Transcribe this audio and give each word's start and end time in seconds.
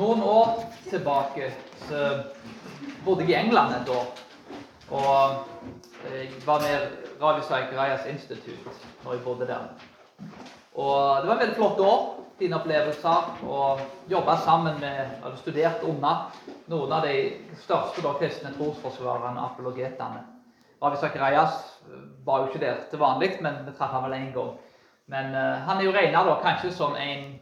Noen 0.00 0.22
år 0.24 0.62
tilbake 0.88 1.50
så 1.84 2.04
bodde 3.04 3.26
jeg 3.26 3.34
i 3.34 3.34
England 3.36 3.74
et 3.76 3.88
år. 3.92 4.06
Og 4.96 5.34
jeg 6.08 6.30
var 6.46 6.62
med 6.64 6.86
Ravi 7.20 7.42
Saikarajas 7.44 8.06
Institute 8.08 8.72
når 9.04 9.12
jeg 9.12 9.22
bodde 9.24 9.48
der. 9.50 9.66
Og 10.74 11.20
Det 11.20 11.28
var 11.28 11.34
et 11.34 11.42
veldig 11.42 11.56
flott 11.56 11.82
år. 11.84 12.06
Fine 12.38 12.56
opplevelser. 12.56 13.44
Og 13.44 13.80
jobba 14.10 14.36
sammen 14.36 14.80
med, 14.80 15.10
eller 15.24 15.36
studert 15.36 15.84
under 15.84 16.32
noen 16.72 16.96
av 16.96 17.04
de 17.04 17.18
største 17.60 18.00
da, 18.00 18.14
kristne 18.16 18.54
trosforsvarerne 18.56 19.44
apologetene. 19.50 20.24
Ravi 20.80 20.96
Saikarajas 20.96 21.60
var 22.24 22.40
jo 22.40 22.48
ikke 22.48 22.64
der 22.64 22.80
til 22.88 23.04
vanlig, 23.04 23.34
men 23.44 23.66
vi 23.66 23.76
traff 23.76 23.92
ham 23.92 24.08
vel 24.08 24.16
én 24.16 24.32
gang. 24.32 24.56
Men 25.12 25.34
uh, 25.34 25.60
han 25.68 25.76
er 25.76 25.84
jo 25.84 25.92
regna 25.92 26.24
kanskje 26.40 26.72
som 26.72 26.96
en 26.96 27.39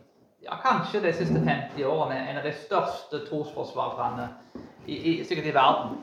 ja, 0.49 0.59
kanskje 0.63 1.03
de 1.05 1.13
siste 1.13 1.41
50 1.45 1.85
årene 1.85 2.19
en 2.31 2.41
av 2.41 2.47
de 2.47 2.53
største 2.65 3.25
trosforsvarerne 3.29 4.29
sikkert 5.29 5.51
i 5.51 5.55
verden. 5.55 5.99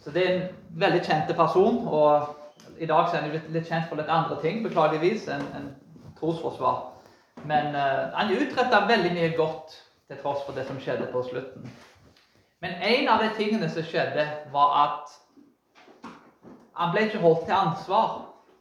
Så 0.00 0.10
det 0.10 0.24
er 0.24 0.32
en 0.34 0.80
veldig 0.80 1.02
kjent 1.04 1.36
person. 1.36 1.84
Og 1.88 2.36
i 2.80 2.88
dag 2.88 3.12
er 3.12 3.20
han 3.20 3.30
litt, 3.34 3.50
litt, 3.52 3.68
kjent 3.68 3.86
for 3.88 4.00
litt 4.00 4.10
andre 4.10 4.40
ting, 4.42 4.62
beklageligvis, 4.64 5.28
enn 5.28 5.44
en 5.56 5.68
trosforsvar. 6.18 6.80
Men 7.44 7.76
uh, 7.76 8.10
han 8.16 8.32
utretta 8.34 8.86
veldig 8.88 9.12
mye 9.14 9.30
godt 9.36 9.76
til 10.10 10.20
tross 10.22 10.42
for 10.46 10.56
det 10.56 10.66
som 10.68 10.80
skjedde 10.80 11.08
på 11.12 11.22
slutten. 11.28 11.70
Men 12.60 12.80
en 12.84 13.08
av 13.08 13.22
de 13.22 13.30
tingene 13.36 13.68
som 13.72 13.84
skjedde, 13.86 14.26
var 14.52 14.74
at 14.84 15.14
han 16.80 16.92
ble 16.92 17.06
ikke 17.06 17.22
holdt 17.22 17.46
til 17.46 17.56
ansvar. 17.56 18.18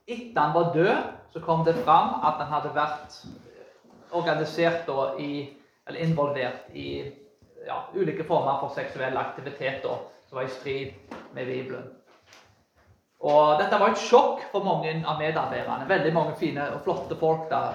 Etter 0.09 0.41
han 0.41 0.55
var 0.55 0.73
død, 0.75 1.09
så 1.33 1.41
kom 1.43 1.65
det 1.65 1.77
fram 1.83 2.19
at 2.25 2.39
han 2.41 2.51
hadde 2.53 2.75
vært 2.75 3.17
organisert 4.11 4.89
i, 5.19 5.49
eller 5.87 5.99
involvert 5.99 6.69
i 6.73 7.11
ja, 7.67 7.83
ulike 7.93 8.23
former 8.23 8.59
for 8.61 8.73
seksuelle 8.75 9.19
aktiviteter 9.19 9.97
som 10.29 10.35
var 10.35 10.43
i 10.43 10.53
strid 10.53 10.93
med 11.33 11.45
Bibelen. 11.45 11.87
Og 13.19 13.59
Dette 13.59 13.79
var 13.79 13.91
et 13.91 13.99
sjokk 13.99 14.45
for 14.51 14.63
mange 14.63 14.93
av 15.03 15.19
medarbeiderne. 15.19 15.87
Veldig 15.89 16.11
mange 16.15 16.35
fine 16.39 16.69
og 16.75 16.83
flotte 16.85 17.17
folk. 17.19 17.49
da, 17.49 17.73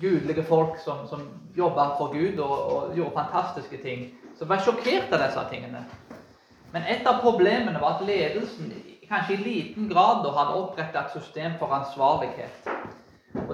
Gudelige 0.00 0.42
folk 0.42 0.78
som, 0.78 1.06
som 1.08 1.22
jobba 1.56 1.94
for 1.98 2.12
Gud 2.12 2.38
og, 2.38 2.54
og, 2.72 2.94
gjorde 2.96 3.14
fantastiske 3.14 3.78
ting. 3.82 4.06
Som 4.38 4.48
var 4.48 4.62
sjokkert 4.62 5.12
av 5.14 5.22
disse 5.22 5.44
tingene. 5.50 5.84
Men 6.74 6.86
et 6.90 7.06
av 7.06 7.20
problemene 7.22 7.80
var 7.80 7.98
at 7.98 8.06
ledelsen 8.06 8.72
kanskje 9.08 9.34
i 9.34 9.44
liten 9.44 9.88
grad 9.90 10.26
hadde 10.26 10.58
opprettet 10.58 11.00
et 11.00 11.14
system 11.14 11.58
for 11.58 11.74
ansvarlighet. 11.74 12.70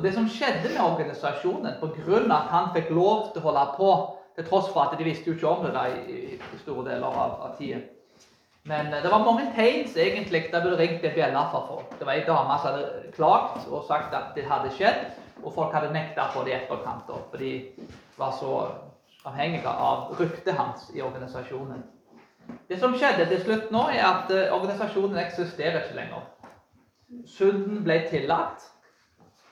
Og 0.01 0.05
Det 0.07 0.15
som 0.17 0.29
skjedde 0.33 0.71
med 0.73 0.81
organisasjonen 0.81 1.75
pga. 1.81 2.35
at 2.35 2.47
han 2.49 2.69
fikk 2.73 2.91
lov 2.91 3.33
til 3.33 3.43
å 3.43 3.45
holde 3.45 3.65
på, 3.77 3.89
til 4.37 4.47
tross 4.47 4.71
for 4.73 4.81
at 4.81 4.99
de 4.99 5.05
visste 5.05 5.29
jo 5.29 5.35
ikke 5.35 5.49
om 5.49 5.65
det 5.67 5.73
da, 5.75 5.83
i, 6.09 6.39
i, 6.41 6.61
store 6.63 6.85
deler 6.87 7.05
av, 7.05 7.35
av 7.45 7.59
tida 7.59 7.81
Men 8.65 8.95
eh, 8.95 9.03
det 9.03 9.11
var 9.13 9.27
mange 9.27 9.53
tegn 9.53 9.85
som 9.89 10.01
egentlig 10.01 10.47
der 10.53 10.65
burde 10.65 10.79
ringt 10.79 11.05
en 11.05 11.15
bjelle 11.19 11.43
for 11.53 11.69
folk. 11.69 11.93
Det 11.99 12.09
var 12.09 12.15
ei 12.15 12.25
dame 12.25 12.57
som 12.63 12.71
hadde 12.71 13.13
klagt 13.13 13.69
og 13.69 13.85
sagt 13.91 14.17
at 14.17 14.33
det 14.35 14.47
hadde 14.49 14.73
skjedd, 14.73 15.05
og 15.43 15.53
folk 15.53 15.77
hadde 15.77 15.93
nekta 15.93 16.31
på 16.33 16.47
det 16.49 16.55
i 16.55 16.59
etterkant. 16.63 17.13
For 17.31 17.37
de 17.37 17.53
var 18.17 18.33
så 18.41 18.57
avhengige 19.29 19.69
av 19.69 20.17
ryktet 20.17 20.57
hans 20.57 20.89
i 20.97 21.05
organisasjonen. 21.05 21.85
Det 22.73 22.81
som 22.81 22.97
skjedde 22.97 23.29
til 23.29 23.45
slutt 23.45 23.69
nå, 23.69 23.85
er 23.93 24.09
at 24.09 24.33
eh, 24.33 24.49
organisasjonen 24.49 25.21
eksisterer 25.29 25.83
ikke 25.85 26.01
lenger. 26.01 26.29
Synden 27.37 27.85
ble 27.85 28.01
tillatt. 28.09 28.70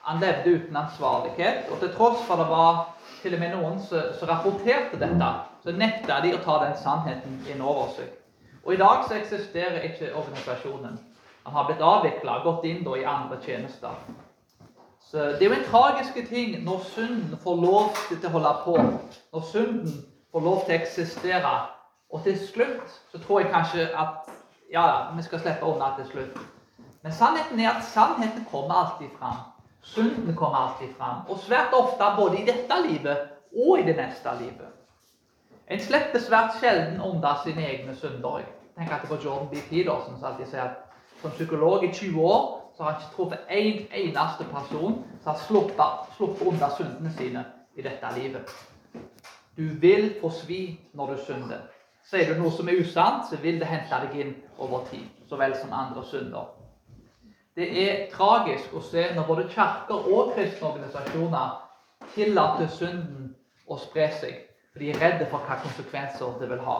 Han 0.07 0.19
levde 0.19 0.55
uten 0.55 0.75
ansvarlighet. 0.75 1.69
Og 1.71 1.79
til 1.79 1.93
tross 1.95 2.23
for 2.27 2.35
det 2.35 2.47
var 2.49 2.95
til 3.21 3.33
og 3.35 3.39
med 3.39 3.55
noen 3.55 3.81
som 3.83 4.29
rapporterte 4.29 4.99
dette, 4.99 5.33
så 5.63 5.75
nekta 5.75 6.21
de 6.23 6.33
å 6.35 6.43
ta 6.43 6.61
den 6.63 6.77
sannheten 6.79 7.41
inn 7.51 7.61
over 7.61 7.91
seg. 7.97 8.13
Og 8.63 8.73
i 8.73 8.79
dag 8.79 9.03
så 9.07 9.17
eksisterer 9.17 9.83
ikke 9.89 10.13
organisasjonen. 10.15 10.99
Han 11.43 11.53
har 11.53 11.67
blitt 11.67 11.81
avvikla, 11.83 12.41
gått 12.43 12.65
inn 12.69 12.83
da 12.85 12.95
i 12.95 13.05
andre 13.07 13.39
tjenester. 13.43 13.95
Så 15.11 15.17
Det 15.17 15.41
er 15.41 15.49
jo 15.49 15.57
en 15.57 15.69
tragisk 15.71 16.29
ting 16.29 16.63
når 16.63 16.83
synden 16.93 17.37
får 17.43 17.55
lov 17.55 17.95
til 18.09 18.27
å 18.27 18.33
holde 18.35 18.53
på. 18.63 18.77
Når 19.33 19.45
synden 19.51 19.93
får 20.31 20.45
lov 20.45 20.65
til 20.65 20.75
å 20.75 20.79
eksistere. 20.79 21.53
Og 22.09 22.23
til 22.23 22.37
slutt 22.47 22.99
så 23.11 23.17
tror 23.17 23.41
jeg 23.41 23.51
kanskje 23.51 23.87
at 23.97 24.29
ja, 24.71 24.85
vi 25.15 25.23
skal 25.25 25.39
slippe 25.39 25.65
unna 25.65 25.93
til 25.97 26.05
slutt. 26.11 26.37
Men 27.01 27.13
sannheten 27.13 27.59
er 27.59 27.71
at 27.71 27.83
sannheten 27.89 28.45
kommer 28.51 28.75
alltid 28.75 29.09
fram. 29.19 29.48
Synden 29.81 30.35
kommer 30.35 30.57
alltid 30.57 30.95
fram, 30.97 31.21
og 31.29 31.39
svært 31.39 31.73
ofte 31.73 32.11
både 32.17 32.41
i 32.41 32.45
dette 32.45 32.81
livet 32.87 33.17
og 33.55 33.79
i 33.79 33.85
det 33.87 33.95
neste 33.97 34.29
livet. 34.41 34.67
En 35.69 35.79
slipper 35.79 36.19
svært 36.19 36.57
sjelden 36.59 37.01
unna 37.01 37.35
sine 37.43 37.65
egne 37.65 37.95
synder. 37.95 38.43
Tenk 38.77 38.91
at 38.91 39.01
det 39.01 39.09
var 39.09 39.23
Jordan 39.23 39.49
B. 39.51 39.61
Peterson 39.69 40.17
som 40.17 40.27
alltid 40.29 40.49
sier 40.49 40.63
at 40.63 40.85
som 41.21 41.31
psykolog 41.31 41.83
i 41.83 41.91
20 41.93 42.21
år 42.21 42.45
så 42.75 42.83
har 42.83 42.91
han 42.91 43.01
ikke 43.01 43.15
truffet 43.15 43.39
én 43.49 43.79
en 43.81 44.09
eneste 44.09 44.45
person 44.51 45.03
som 45.23 45.31
har 45.31 45.39
sluppet, 45.47 46.13
sluppet 46.17 46.47
unna 46.47 46.69
syndene 46.77 47.11
sine 47.17 47.45
i 47.75 47.81
dette 47.81 48.13
livet. 48.15 48.53
Du 49.57 49.63
vil 49.81 50.13
få 50.21 50.29
svi 50.29 50.79
når 50.93 51.13
du 51.13 51.17
synder. 51.25 51.65
Sier 52.09 52.33
du 52.33 52.39
noe 52.39 52.51
som 52.51 52.69
er 52.69 52.79
usant, 52.79 53.27
så 53.29 53.37
vil 53.37 53.59
det 53.59 53.67
hente 53.67 53.99
deg 54.05 54.15
inn 54.21 54.31
over 54.57 54.85
tid, 54.91 55.05
så 55.29 55.37
vel 55.37 55.53
som 55.59 55.73
andre 55.75 56.05
synder. 56.07 56.47
Det 57.55 57.67
er 57.83 58.05
tragisk 58.11 58.73
å 58.73 58.81
se 58.85 59.07
når 59.15 59.27
både 59.27 59.47
kirker 59.53 60.05
og 60.13 60.33
kristne 60.35 60.69
organisasjoner 60.69 61.57
tillater 62.13 62.69
synden 62.71 63.33
å 63.67 63.77
spre 63.77 64.07
seg, 64.19 64.35
for 64.71 64.83
de 64.83 64.91
er 64.91 65.01
redde 65.01 65.27
for 65.31 65.43
hvilke 65.43 65.63
konsekvenser 65.65 66.37
det 66.39 66.49
vil 66.51 66.61
ha. 66.65 66.77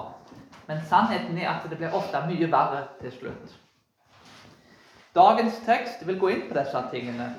Men 0.70 0.84
sannheten 0.90 1.38
er 1.38 1.50
at 1.52 1.66
det 1.70 1.80
blir 1.80 1.96
ofte 1.98 2.22
mye 2.28 2.52
verre 2.52 2.84
til 3.02 3.14
slutt. 3.18 3.58
Dagens 5.16 5.58
tekst 5.66 6.06
vil 6.08 6.20
gå 6.22 6.30
inn 6.30 6.46
på 6.50 6.58
disse 6.58 6.84
tingene. 6.92 7.32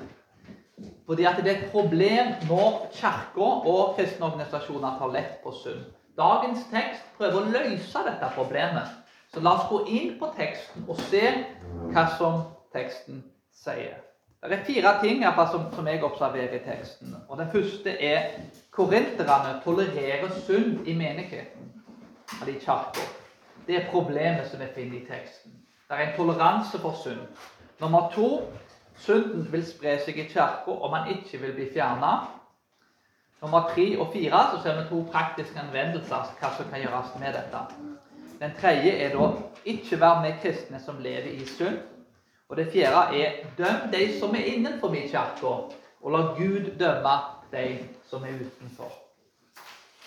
Fordi 1.07 1.25
at 1.27 1.39
det 1.39 1.51
er 1.51 1.57
et 1.61 1.71
problem 1.71 2.33
når 2.49 2.87
kirker 2.93 3.67
og 3.71 3.95
kristne 3.95 4.27
organisasjoner 4.27 4.97
tar 4.99 5.13
lett 5.15 5.37
på 5.43 5.53
synd. 5.55 5.85
Dagens 6.19 6.65
tekst 6.71 7.07
prøver 7.17 7.39
å 7.39 7.51
løse 7.53 8.03
dette 8.05 8.31
problemet. 8.35 8.91
Så 9.31 9.39
la 9.39 9.55
oss 9.55 9.69
gå 9.71 9.85
inn 9.87 10.17
på 10.19 10.27
teksten 10.35 10.83
og 10.89 10.99
se 11.07 11.23
hva 11.93 12.03
som 12.17 12.41
teksten 12.73 13.23
sier. 13.63 13.99
Det 14.41 14.57
er 14.57 14.63
fire 14.65 14.91
ting 15.01 15.23
som, 15.75 15.87
jeg 15.87 16.03
observerer 16.03 16.53
i 16.55 16.63
teksten. 16.65 17.15
Og 17.29 17.37
Den 17.37 17.51
første 17.51 18.01
er 18.01 18.21
korinterne 18.71 19.61
tolererer 19.63 20.29
synd 20.47 20.87
i 20.87 20.95
menigheten. 20.97 21.71
Eller 22.41 22.55
i 22.55 22.59
kirka. 22.59 23.05
Det 23.67 23.75
er 23.75 23.91
problemet 23.91 24.47
som 24.49 24.59
vi 24.59 24.65
finner 24.75 24.97
i 24.97 25.05
teksten. 25.05 25.51
Det 25.89 25.97
er 25.97 26.07
en 26.07 26.17
toleranse 26.17 26.79
for 26.79 26.95
synd. 27.03 27.21
Nummer 27.79 28.11
to 28.15 28.41
synden 28.97 29.47
vil 29.51 29.65
spre 29.65 29.99
seg 29.99 30.17
i 30.17 30.27
kirka 30.29 30.71
om 30.71 30.91
man 30.91 31.09
ikke 31.09 31.37
vil 31.37 31.53
bli 31.53 31.69
fjerna. 31.73 32.11
Nummer 33.41 33.69
tre 33.73 33.99
og 33.99 34.09
fire 34.13 34.41
så 34.51 34.63
ser 34.63 34.81
vi 34.81 34.89
to 34.89 35.05
praktiske 35.11 35.59
anvendelser 35.59 36.33
hva 36.39 36.51
som 36.57 36.69
kan 36.69 36.81
gjøres 36.81 37.13
med 37.19 37.33
dette. 37.37 37.61
Den 38.41 38.53
tredje 38.57 38.91
er 38.91 39.15
da 39.17 39.31
ikke 39.65 39.99
være 40.01 40.21
med 40.21 40.37
kristne 40.41 40.81
som 40.81 40.99
lever 40.99 41.29
i 41.29 41.45
synd. 41.45 41.77
Og 42.51 42.57
det 42.57 42.71
fjerde 42.71 43.21
er 43.23 43.31
døm 43.57 43.91
de 43.91 44.19
som 44.19 44.35
er 44.35 44.47
innenfor 44.51 44.91
min 44.91 45.07
kirke, 45.07 45.47
og 46.01 46.11
la 46.11 46.17
Gud 46.35 46.73
dømme 46.79 47.13
de 47.51 47.77
som 48.09 48.23
er 48.23 48.41
utenfor. 48.41 48.91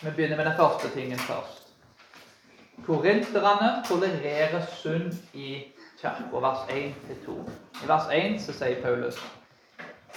Vi 0.02 0.10
begynner 0.10 0.36
med 0.36 0.44
den 0.44 0.56
første 0.56 0.90
tingen 0.92 1.18
først. 1.18 1.62
Korinterne 2.86 3.84
tolererer 3.88 4.66
synd 4.66 5.14
i 5.32 5.64
kirka, 6.00 6.40
vers 6.40 6.68
1-2. 6.68 7.38
I 7.84 7.88
vers 7.88 8.12
1 8.12 8.42
så 8.42 8.52
sier 8.52 8.82
Paulus 8.82 9.16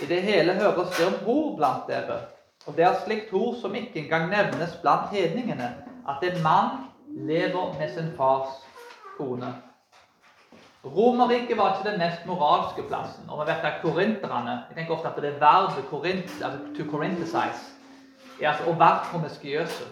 i 0.02 0.06
det 0.06 0.22
hele 0.22 0.54
høres 0.54 0.98
det 0.98 1.08
om 1.08 1.16
hor 1.26 1.56
blant 1.58 1.88
dere, 1.88 2.20
og 2.66 2.76
det 2.76 2.84
er 2.86 3.00
slikt 3.06 3.32
hor 3.32 3.56
som 3.62 3.76
ikke 3.76 4.04
engang 4.04 4.28
nevnes 4.30 4.76
blant 4.82 5.10
hedningene, 5.10 5.72
at 6.10 6.28
en 6.28 6.44
mann 6.44 6.84
lever 7.08 7.74
med 7.80 7.94
sin 7.94 8.12
fars 8.18 8.60
kone. 9.18 9.54
Romerriket 10.96 11.58
var 11.58 11.76
ikke 11.76 11.90
den 11.90 12.00
mest 12.00 12.26
moralske 12.26 12.84
plassen. 12.88 13.30
Og 13.30 13.40
vi 13.40 13.52
vet 13.52 13.66
at 13.66 13.82
korinterne 13.82 14.64
Jeg 14.70 14.76
tenker 14.76 14.94
ofte 14.94 15.10
på 15.16 15.22
det 15.22 15.34
verbet 15.42 15.86
korint, 15.90 16.32
to 16.78 16.84
corintesize. 16.92 17.74
Er 18.42 18.50
altså 18.50 18.70
å 18.70 18.76
være 18.78 19.00
promiskuøse. 19.12 19.88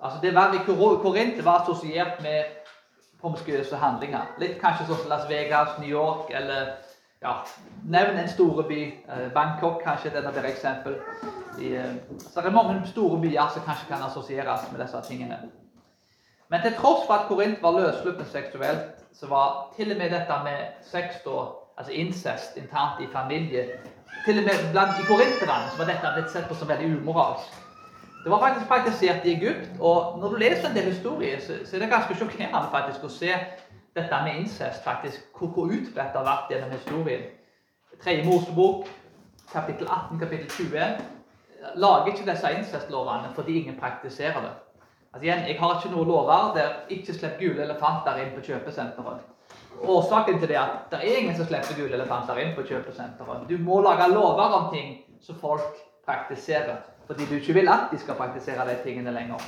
Altså 0.00 0.18
Det 0.22 0.34
verbet 0.34 0.60
i 0.60 0.64
Korint 1.02 1.44
var 1.44 1.62
assosiert 1.62 2.22
med 2.22 2.44
promiskuøse 3.20 3.76
handlinger. 3.76 4.28
Litt 4.38 4.60
kanskje 4.60 4.86
sånn 4.86 5.00
som 5.02 5.08
Las 5.10 5.28
Vegas, 5.30 5.78
New 5.80 5.90
York 5.90 6.30
eller 6.30 6.76
ja, 7.22 7.38
Nevn 7.84 8.18
en 8.20 8.28
store 8.28 8.66
by. 8.68 8.80
Eh, 9.08 9.28
Bangkok 9.34 9.80
kanskje 9.82 10.10
er 10.10 10.18
et 10.20 10.28
bedre 10.28 10.50
eksempel. 10.52 10.98
Eh, 11.58 11.94
så 12.20 12.40
det 12.40 12.50
er 12.50 12.54
mange 12.54 12.76
store 12.86 13.20
byer 13.20 13.48
som 13.54 13.64
kanskje 13.64 13.88
kan 13.88 14.04
assosieres 14.06 14.68
med 14.72 14.84
disse 14.84 15.00
tingene. 15.08 15.38
Men 16.48 16.62
til 16.62 16.76
tross 16.78 17.06
for 17.06 17.14
at 17.14 17.28
Korint 17.28 17.62
var 17.62 17.74
løssluppen 17.74 18.28
seksuelt, 18.30 18.95
så 19.20 19.26
var 19.26 19.72
til 19.76 19.92
og 19.92 19.98
med 19.98 20.10
dette 20.10 20.40
med 20.44 20.80
sex, 20.82 21.22
da, 21.24 21.44
altså 21.76 21.92
incest 21.92 22.56
internt 22.56 23.00
i 23.04 23.08
familie 23.12 23.68
til 24.24 24.38
og 24.38 24.44
med 24.44 24.72
blant 24.72 24.98
de 24.98 25.06
korinterne 25.06 25.70
så 25.70 25.78
var 25.78 25.88
dette 25.90 26.12
blitt 26.16 26.32
sett 26.32 26.48
på 26.48 26.54
som 26.58 26.68
veldig 26.68 26.88
umoralsk. 26.98 27.62
Det 28.24 28.32
var 28.32 28.40
faktisk 28.42 28.66
praktisert 28.66 29.24
i 29.24 29.34
Egypt, 29.36 29.68
og 29.80 30.18
når 30.18 30.28
du 30.28 30.36
leser 30.36 30.68
en 30.68 30.76
del 30.76 30.88
historier, 30.90 31.40
så, 31.40 31.58
så 31.64 31.76
er 31.76 31.84
det 31.84 31.90
ganske 31.92 32.16
sjokkerende 32.18 32.72
faktisk 32.72 33.04
å 33.06 33.10
se 33.12 33.30
dette 33.94 34.22
med 34.24 34.40
incest, 34.40 34.82
faktisk, 34.84 35.28
hvor, 35.38 35.52
hvor 35.54 35.70
utbredt 35.70 36.10
det 36.14 36.18
har 36.18 36.26
vært 36.26 36.50
gjennom 36.50 36.74
historien. 36.74 37.28
Tredje 38.02 38.24
Mosebok, 38.26 38.90
kapittel 39.52 39.86
18, 39.86 40.18
kapittel 40.18 40.50
20, 40.50 40.82
lager 41.84 42.10
ikke 42.12 42.26
disse 42.30 42.52
incestlovene 42.58 43.30
fordi 43.38 43.60
ingen 43.60 43.78
praktiserer 43.78 44.42
det. 44.42 44.54
Altså 45.16 45.30
igjen, 45.30 45.46
Jeg 45.48 45.56
har 45.60 45.78
ikke 45.78 45.94
noen 45.94 46.08
lover 46.10 46.50
der 46.52 46.72
ikke 46.92 47.14
slipp 47.16 47.38
gule 47.40 47.62
elefanter 47.64 48.18
inn 48.20 48.34
på 48.36 48.42
kjøpesenteret. 48.44 49.22
Årsaken 49.80 50.42
til 50.42 50.50
det 50.50 50.58
er 50.58 50.74
at 50.74 50.90
det 50.92 51.00
er 51.00 51.20
ingen 51.22 51.38
som 51.38 51.48
slipper 51.48 51.78
gule 51.78 51.96
elefanter 51.96 52.36
inn 52.42 52.52
på 52.52 52.64
kjøpesenteret. 52.68 53.46
Du 53.48 53.56
må 53.64 53.78
lage 53.80 54.10
lover 54.12 54.58
om 54.58 54.68
ting 54.74 54.98
som 55.24 55.40
folk 55.40 55.80
praktiserer, 56.04 56.84
fordi 57.08 57.30
du 57.30 57.34
ikke 57.38 57.56
vil 57.56 57.72
at 57.72 57.88
de 57.92 58.02
skal 58.04 58.20
praktisere 58.20 58.68
de 58.68 58.76
tingene 58.84 59.16
lenger. 59.16 59.40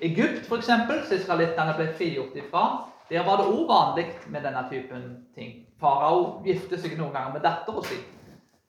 Egypt, 0.00 0.46
f.eks., 0.46 0.70
som 0.70 1.18
israelittene 1.18 1.74
ble 1.74 1.90
frigjort 1.98 2.38
ifra, 2.38 2.64
der 3.10 3.26
var 3.26 3.42
det 3.42 3.50
òg 3.50 3.66
vanlig 3.66 4.08
med 4.30 4.46
denne 4.46 4.62
typen 4.70 5.12
ting. 5.34 5.64
Farao 5.82 6.44
gifter 6.46 6.78
seg 6.78 6.94
noen 6.94 7.16
ganger 7.16 7.34
med 7.34 7.48
dattera 7.50 7.82
si. 7.82 7.98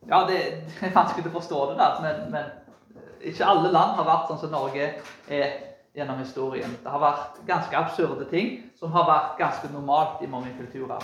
Ja, 0.10 0.26
det, 0.26 0.40
det, 0.66 0.88
er 0.90 0.98
vanskelig 0.98 1.30
å 1.30 1.38
forstå 1.38 1.66
det, 1.70 1.82
der, 1.84 2.02
men, 2.02 2.32
men, 2.34 3.04
ikke 3.30 3.46
alle 3.46 3.70
land 3.70 4.00
har 4.00 4.08
vært 4.10 4.32
sånn 4.32 4.42
som 4.42 4.58
Norge 4.58 4.96
er 5.30 5.60
gjennom 5.96 6.20
historien. 6.20 6.78
Det 6.84 6.92
har 6.92 7.00
vært 7.00 7.42
ganske 7.48 7.78
absurde 7.78 8.30
ting 8.30 8.60
som 8.80 8.92
har 8.92 9.08
vært 9.10 9.38
ganske 9.40 9.74
normalt 9.74 10.24
i 10.24 10.30
mange 10.32 10.54
kulturer. 10.60 11.04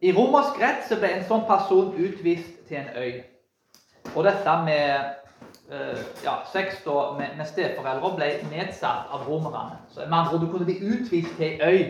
I 0.00 0.12
romersk 0.14 0.60
rett 0.60 0.84
så 0.88 0.98
ble 0.98 1.10
en 1.12 1.26
sånn 1.26 1.46
person 1.46 1.94
utvist 1.98 2.66
til 2.68 2.82
en 2.82 2.90
øy. 2.96 3.22
Og 4.14 4.24
dette 4.24 4.58
med 4.64 5.14
Eh, 5.70 5.98
ja, 6.24 6.42
sex 6.52 6.84
da, 6.84 7.12
med, 7.18 7.34
med 7.36 7.46
steforeldre 7.46 8.14
ble 8.16 8.28
nedsatt 8.48 9.10
av 9.12 9.26
romerne. 9.28 9.76
Så 9.92 10.06
med 10.06 10.18
andre 10.18 10.38
ord, 10.38 10.40
Du 10.40 10.50
kunne 10.50 10.64
bli 10.64 10.78
utvist 10.80 11.36
til 11.36 11.44
ei 11.44 11.60
øy. 11.60 11.82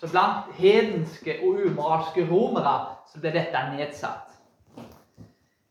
Så 0.00 0.08
blant 0.10 0.50
hedenske 0.58 1.36
og 1.44 1.60
umoralske 1.66 2.26
romere 2.26 2.74
så 3.12 3.20
ble 3.20 3.30
dette 3.36 3.62
nedsatt. 3.76 4.34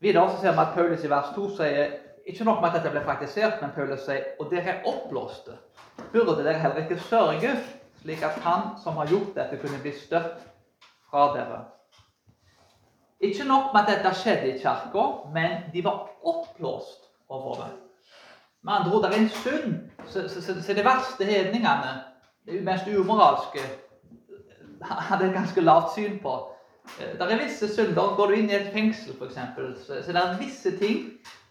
Videre 0.00 0.30
så 0.30 0.40
ser 0.40 0.56
vi 0.56 0.64
at 0.64 0.72
Paulus 0.74 1.04
i 1.04 1.10
vers 1.10 1.34
2 1.34 1.48
sier 1.58 1.92
ikke 2.26 2.44
nok 2.44 2.60
med 2.60 2.70
at 2.70 2.78
dette 2.78 2.92
ble 2.94 3.02
praktisert, 3.04 3.60
men 3.62 3.72
Paulus 3.74 4.04
sier 4.06 4.34
og 4.38 4.50
dere 4.52 4.76
er 4.76 4.88
oppblåste. 4.88 5.56
Burde 6.12 6.38
dere 6.44 6.58
heller 6.58 6.82
ikke 6.84 7.00
sørge, 7.08 7.52
slik 8.02 8.22
at 8.24 8.40
han 8.44 8.72
som 8.82 8.96
har 9.00 9.10
gjort 9.10 9.34
dette, 9.36 9.58
kunne 9.60 9.80
bli 9.82 9.92
støtt 9.96 10.40
fra 11.10 11.30
dere. 11.36 11.60
Ikke 13.20 13.44
nok 13.44 13.74
med 13.74 13.82
at 13.82 13.92
dette 13.92 14.14
skjedde 14.16 14.48
i 14.48 14.58
kirka, 14.58 15.06
men 15.34 15.66
de 15.72 15.84
var 15.84 16.08
oppblåst 16.24 17.10
over 17.28 17.54
det. 17.54 17.70
Med 18.62 18.74
andre 18.74 18.94
ord, 18.94 19.02
det 19.02 19.10
er 19.10 19.20
en 19.20 19.28
synd 19.28 19.74
så, 20.06 20.28
så, 20.28 20.42
så, 20.42 20.62
så 20.62 20.74
de 20.74 20.84
verste 20.84 21.24
hedningene, 21.24 21.92
de 22.46 22.60
mest 22.64 22.88
umoralske, 22.88 23.60
hadde 24.82 25.28
et 25.28 25.34
ganske 25.36 25.60
lavt 25.60 25.94
syn 25.94 26.18
på. 26.22 26.32
Eh, 27.00 27.12
det 27.18 27.32
er 27.32 27.42
visse 27.42 27.68
synder. 27.74 28.14
Går 28.16 28.26
du 28.26 28.38
inn 28.38 28.50
i 28.50 28.56
et 28.56 28.72
fengsel, 28.72 29.14
f.eks., 29.16 29.38
så, 29.84 30.00
så 30.04 30.12
det 30.12 30.22
er 30.22 30.38
visse 30.40 30.72
ting 30.78 31.04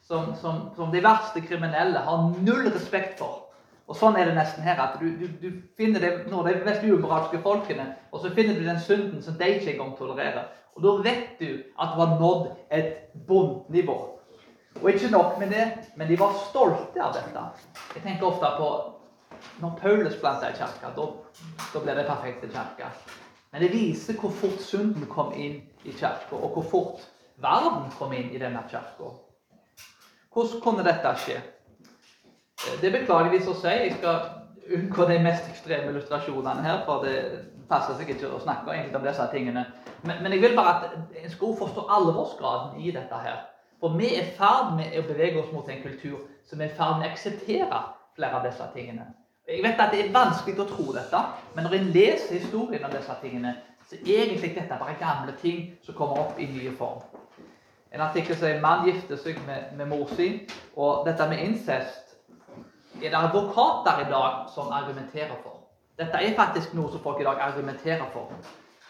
som, 0.10 0.36
som, 0.42 0.70
som, 0.76 0.92
de 0.92 1.04
verste 1.06 1.42
kriminelle 1.46 2.00
har 2.02 2.24
null 2.42 2.72
respekt 2.74 3.20
for. 3.22 3.46
Og 3.90 3.98
Sånn 3.98 4.18
er 4.18 4.26
det 4.30 4.38
nesten 4.38 4.66
her. 4.66 4.80
at 4.82 4.98
Du, 5.02 5.06
du, 5.18 5.28
du 5.38 5.62
finner 5.78 6.02
det, 6.02 6.10
når 6.32 6.48
de 6.48 6.54
mest 6.66 6.86
umoralske 6.86 7.42
folkene, 7.46 7.86
og 8.12 8.24
så 8.24 8.32
finner 8.34 8.58
du 8.58 8.66
den 8.66 8.82
synden 8.82 9.22
som 9.22 9.38
de 9.38 9.52
ikke 9.54 9.76
engang 9.76 9.94
tolererer. 9.98 10.50
Og 10.74 10.82
Da 10.86 10.96
vet 11.06 11.38
du 11.42 11.46
at 11.78 11.94
du 11.94 12.02
har 12.02 12.18
nådd 12.22 12.50
et 12.74 13.14
bondnivå. 13.28 13.98
Og 14.82 14.90
ikke 14.90 15.12
nok 15.14 15.38
med 15.40 15.54
det, 15.54 15.68
men 15.96 16.10
de 16.10 16.18
var 16.18 16.34
stolte 16.50 17.06
av 17.06 17.14
dette. 17.14 17.46
Jeg 17.96 18.06
tenker 18.06 18.30
ofte 18.32 18.54
på 18.58 18.70
når 19.62 19.78
Paulus 19.82 20.18
planta 20.22 20.50
i 20.50 20.58
kirka. 20.58 20.94
Da, 20.98 21.08
da 21.74 21.86
ble 21.86 21.98
det 22.02 22.10
perfekte 22.10 22.50
kirka. 22.50 22.90
Men 23.52 23.62
det 23.62 23.74
viser 23.74 24.18
hvor 24.18 24.34
fort 24.34 24.62
synden 24.62 25.06
kom 25.10 25.34
inn 25.38 25.62
i 25.86 25.94
kirka, 25.94 26.34
og 26.38 26.58
hvor 26.58 26.70
fort 26.74 27.10
verden 27.38 27.90
kom 27.98 28.14
inn 28.14 28.34
i 28.34 28.42
denne 28.42 28.66
kirka. 28.70 29.14
Hvordan 30.34 30.62
kunne 30.62 30.86
dette 30.86 31.14
skje? 31.24 31.40
Det 32.82 32.92
er 32.94 33.06
så 33.42 33.54
å 33.54 33.60
si. 33.62 33.68
Jeg 33.68 33.96
skal 33.98 34.20
unngå 34.76 35.06
de 35.10 35.20
mest 35.24 35.48
ekstreme 35.50 35.90
illustrasjonene 35.94 36.66
her, 36.66 36.84
for 36.86 37.06
det 37.06 37.16
passer 37.70 37.98
seg 37.98 38.12
ikke 38.14 38.30
å 38.30 38.42
snakke 38.42 38.76
om 38.96 39.06
disse 39.06 39.26
tingene. 39.34 39.66
Men, 40.04 40.22
men 40.24 40.34
jeg 40.36 40.42
vil 40.42 40.58
bare 40.58 40.76
at 40.76 41.16
en 41.24 41.32
skal 41.34 41.56
forstå 41.58 41.86
alvorsgraden 41.98 42.82
i 42.82 42.92
dette 42.92 43.22
her. 43.24 43.40
For 43.80 43.96
vi 43.96 44.12
er 44.16 44.28
i 44.28 44.36
ferd 44.36 44.76
med 44.76 44.98
å 45.00 45.08
bevege 45.08 45.40
oss 45.42 45.54
mot 45.56 45.70
en 45.70 45.82
kultur 45.82 46.20
som 46.50 46.62
er 46.62 46.70
i 46.70 46.78
ferd 46.78 47.00
med 47.00 47.08
å 47.08 47.12
akseptere 47.14 47.82
flere 48.18 48.40
av 48.40 48.46
disse 48.46 48.68
tingene. 48.76 49.08
Jeg 49.50 49.64
vet 49.64 49.80
at 49.82 49.92
Det 49.92 50.04
er 50.04 50.14
vanskelig 50.14 50.60
å 50.62 50.68
tro 50.70 50.92
dette, 50.94 51.20
men 51.56 51.66
når 51.66 51.76
en 51.78 51.92
leser 51.96 52.38
historien 52.38 52.84
om 52.86 52.92
disse 52.94 53.16
tingene, 53.22 53.56
så 53.90 53.98
er 53.98 54.28
egentlig 54.28 54.54
dette 54.54 54.78
bare 54.78 55.00
gamle 55.00 55.34
ting 55.42 55.72
som 55.82 55.96
kommer 55.98 56.20
opp 56.22 56.40
i 56.40 56.46
nye 56.46 56.76
form. 56.78 57.02
En 57.92 58.02
artikkel 58.02 58.38
sier 58.38 58.56
en 58.56 58.62
mann 58.62 58.86
gifter 58.86 59.18
seg 59.18 59.40
med, 59.48 59.72
med 59.78 59.90
mor 59.90 60.08
sin'. 60.14 60.44
og 60.76 61.06
dette 61.08 61.30
med 61.30 61.40
incest 61.40 62.16
er 63.04 63.10
det 63.10 63.18
advokater 63.18 64.06
i 64.06 64.10
dag 64.12 64.50
som 64.54 64.72
argumenterer 64.72 65.36
for. 65.44 65.58
Dette 65.98 66.18
er 66.18 66.36
faktisk 66.36 66.74
noe 66.74 66.92
som 66.92 67.02
folk 67.04 67.20
i 67.20 67.24
dag 67.24 67.42
argumenterer 67.42 68.06
for. 68.14 68.32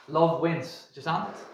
Love 0.08 0.42
wins, 0.42 0.90
ikke 0.92 1.04
sant? 1.04 1.46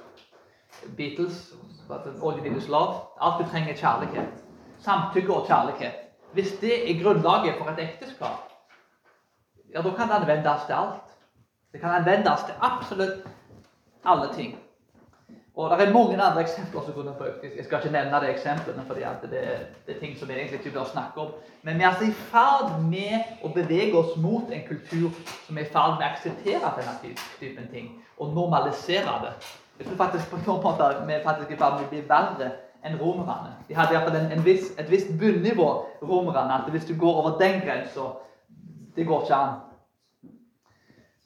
Beatles 0.97 1.53
All 1.89 2.45
you 2.45 2.59
love. 2.67 3.01
Alt 3.21 3.45
du 3.45 3.49
trenger, 3.49 3.73
er 3.73 3.77
kjærlighet. 3.77 4.43
Samtykke 4.79 5.33
og 5.33 5.47
kjærlighet. 5.47 5.93
Hvis 6.33 6.51
det 6.61 6.91
er 6.91 7.03
grunnlaget 7.03 7.55
for 7.57 7.69
et 7.69 7.79
ekteskap, 7.79 8.51
ja, 9.73 9.81
da 9.81 9.91
kan 9.95 10.07
det 10.07 10.15
anvendes 10.15 10.65
til 10.65 10.73
alt. 10.73 11.15
Det 11.71 11.81
kan 11.81 11.89
anvendes 11.89 12.43
til 12.45 12.53
absolutt 12.61 13.27
alle 14.05 14.33
ting. 14.33 14.64
Og 15.55 15.79
Det 15.79 15.87
er 15.87 15.93
mange 15.93 16.21
andre 16.21 16.41
eksempler 16.41 16.81
som 16.85 16.93
kunne. 16.93 17.13
Jeg 17.43 17.65
skal 17.65 17.77
ikke 17.77 17.91
nevne 17.91 18.19
de 18.21 18.29
eksemplene, 18.29 18.83
fordi 18.87 18.99
det, 19.21 19.29
det, 19.87 19.95
er 19.95 19.99
ting 19.99 20.17
som 20.19 20.27
vi 20.27 20.33
egentlig 20.33 20.59
ikke 20.59 20.71
bør 20.71 20.83
snakke 20.83 21.21
om. 21.21 21.29
Men 21.63 21.77
vi 21.77 21.83
er 21.83 21.87
altså 21.87 22.03
i 22.03 22.11
ferd 22.31 22.81
med 22.83 23.43
å 23.43 23.51
bevege 23.55 23.95
oss 23.97 24.17
mot 24.19 24.51
en 24.51 24.65
kultur 24.67 25.15
som 25.45 25.57
er 25.57 25.63
i 25.63 25.71
ferd 25.71 25.95
med 25.95 26.03
å 26.03 26.09
akseptere 26.09 26.73
denne 26.79 27.15
typen 27.39 27.69
ting. 27.71 27.87
Og 28.19 28.33
normalisere 28.35 29.15
det. 29.23 29.31
Jeg 29.79 29.87
tror 29.87 30.01
faktisk 30.03 30.33
på 30.33 30.41
noen 30.43 30.63
måter 30.63 30.99
vi 31.07 31.21
faktisk 31.23 31.51
i 31.55 31.59
ferd 31.61 31.79
med 31.79 31.87
å 31.87 31.93
bli 31.93 32.03
verre 32.09 32.51
enn 32.83 32.99
romerne. 32.99 33.55
De 33.69 33.79
hadde 33.79 33.95
iallfall 33.95 34.19
en, 34.19 34.29
en 34.35 34.43
viss, 34.43 34.73
et 34.75 34.91
visst 34.91 35.15
bunnivå, 35.19 35.69
romerne. 36.03 36.59
At 36.59 36.67
hvis 36.75 36.87
du 36.91 36.97
går 36.99 37.21
over 37.21 37.39
den 37.39 37.61
grensa 37.63 38.11
Det 38.95 39.03
går 39.07 39.23
ikke 39.23 39.35
an. 39.35 39.55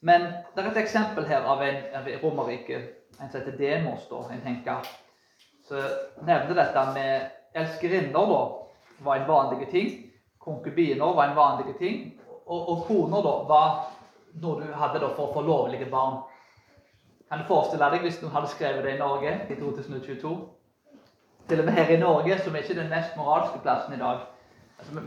Men 0.01 0.21
det 0.55 0.63
er 0.63 0.69
et 0.71 0.77
eksempel 0.81 1.25
her 1.29 1.43
av 1.45 1.61
en 1.61 1.75
av 1.93 2.07
Romerriket, 2.23 2.98
en 3.19 3.29
som 3.29 3.39
heter 3.39 3.57
Demos, 3.57 4.07
da, 4.09 4.23
en 4.33 4.41
tenker. 4.41 4.87
Så 5.67 5.81
nevner 6.25 6.55
dette 6.55 6.85
med 6.93 7.29
elskerinner, 7.53 8.13
da, 8.13 8.41
var 8.99 9.15
en 9.15 9.27
vanlig 9.27 9.69
ting. 9.71 9.91
Konkubiner 10.39 11.13
var 11.13 11.27
en 11.27 11.35
vanlig 11.35 11.77
ting. 11.77 12.01
Og, 12.45 12.69
og 12.69 12.85
koner 12.87 13.23
da, 13.25 13.35
var 13.49 13.75
noe 14.41 14.61
du 14.61 14.73
hadde 14.73 15.01
da, 15.03 15.11
for 15.15 15.29
å 15.29 15.33
få 15.35 15.45
lovlige 15.45 15.89
barn. 15.91 16.21
Kan 17.29 17.43
du 17.43 17.49
forestille 17.49 17.91
deg 17.93 18.07
hvis 18.07 18.21
noen 18.23 18.33
hadde 18.33 18.49
skrevet 18.49 18.85
det 18.85 18.95
i 18.95 19.01
Norge 19.01 19.35
i 19.49 19.59
2022? 19.59 20.33
Til 21.49 21.61
og 21.61 21.65
med 21.65 21.77
her 21.77 21.91
i 21.93 22.01
Norge, 22.01 22.37
som 22.41 22.55
er 22.55 22.65
ikke 22.65 22.77
den 22.77 22.89
mest 22.89 23.17
moralske 23.17 23.61
plassen 23.61 23.93
i 23.93 24.01
dag. 24.01 24.25
Altså, 24.79 25.03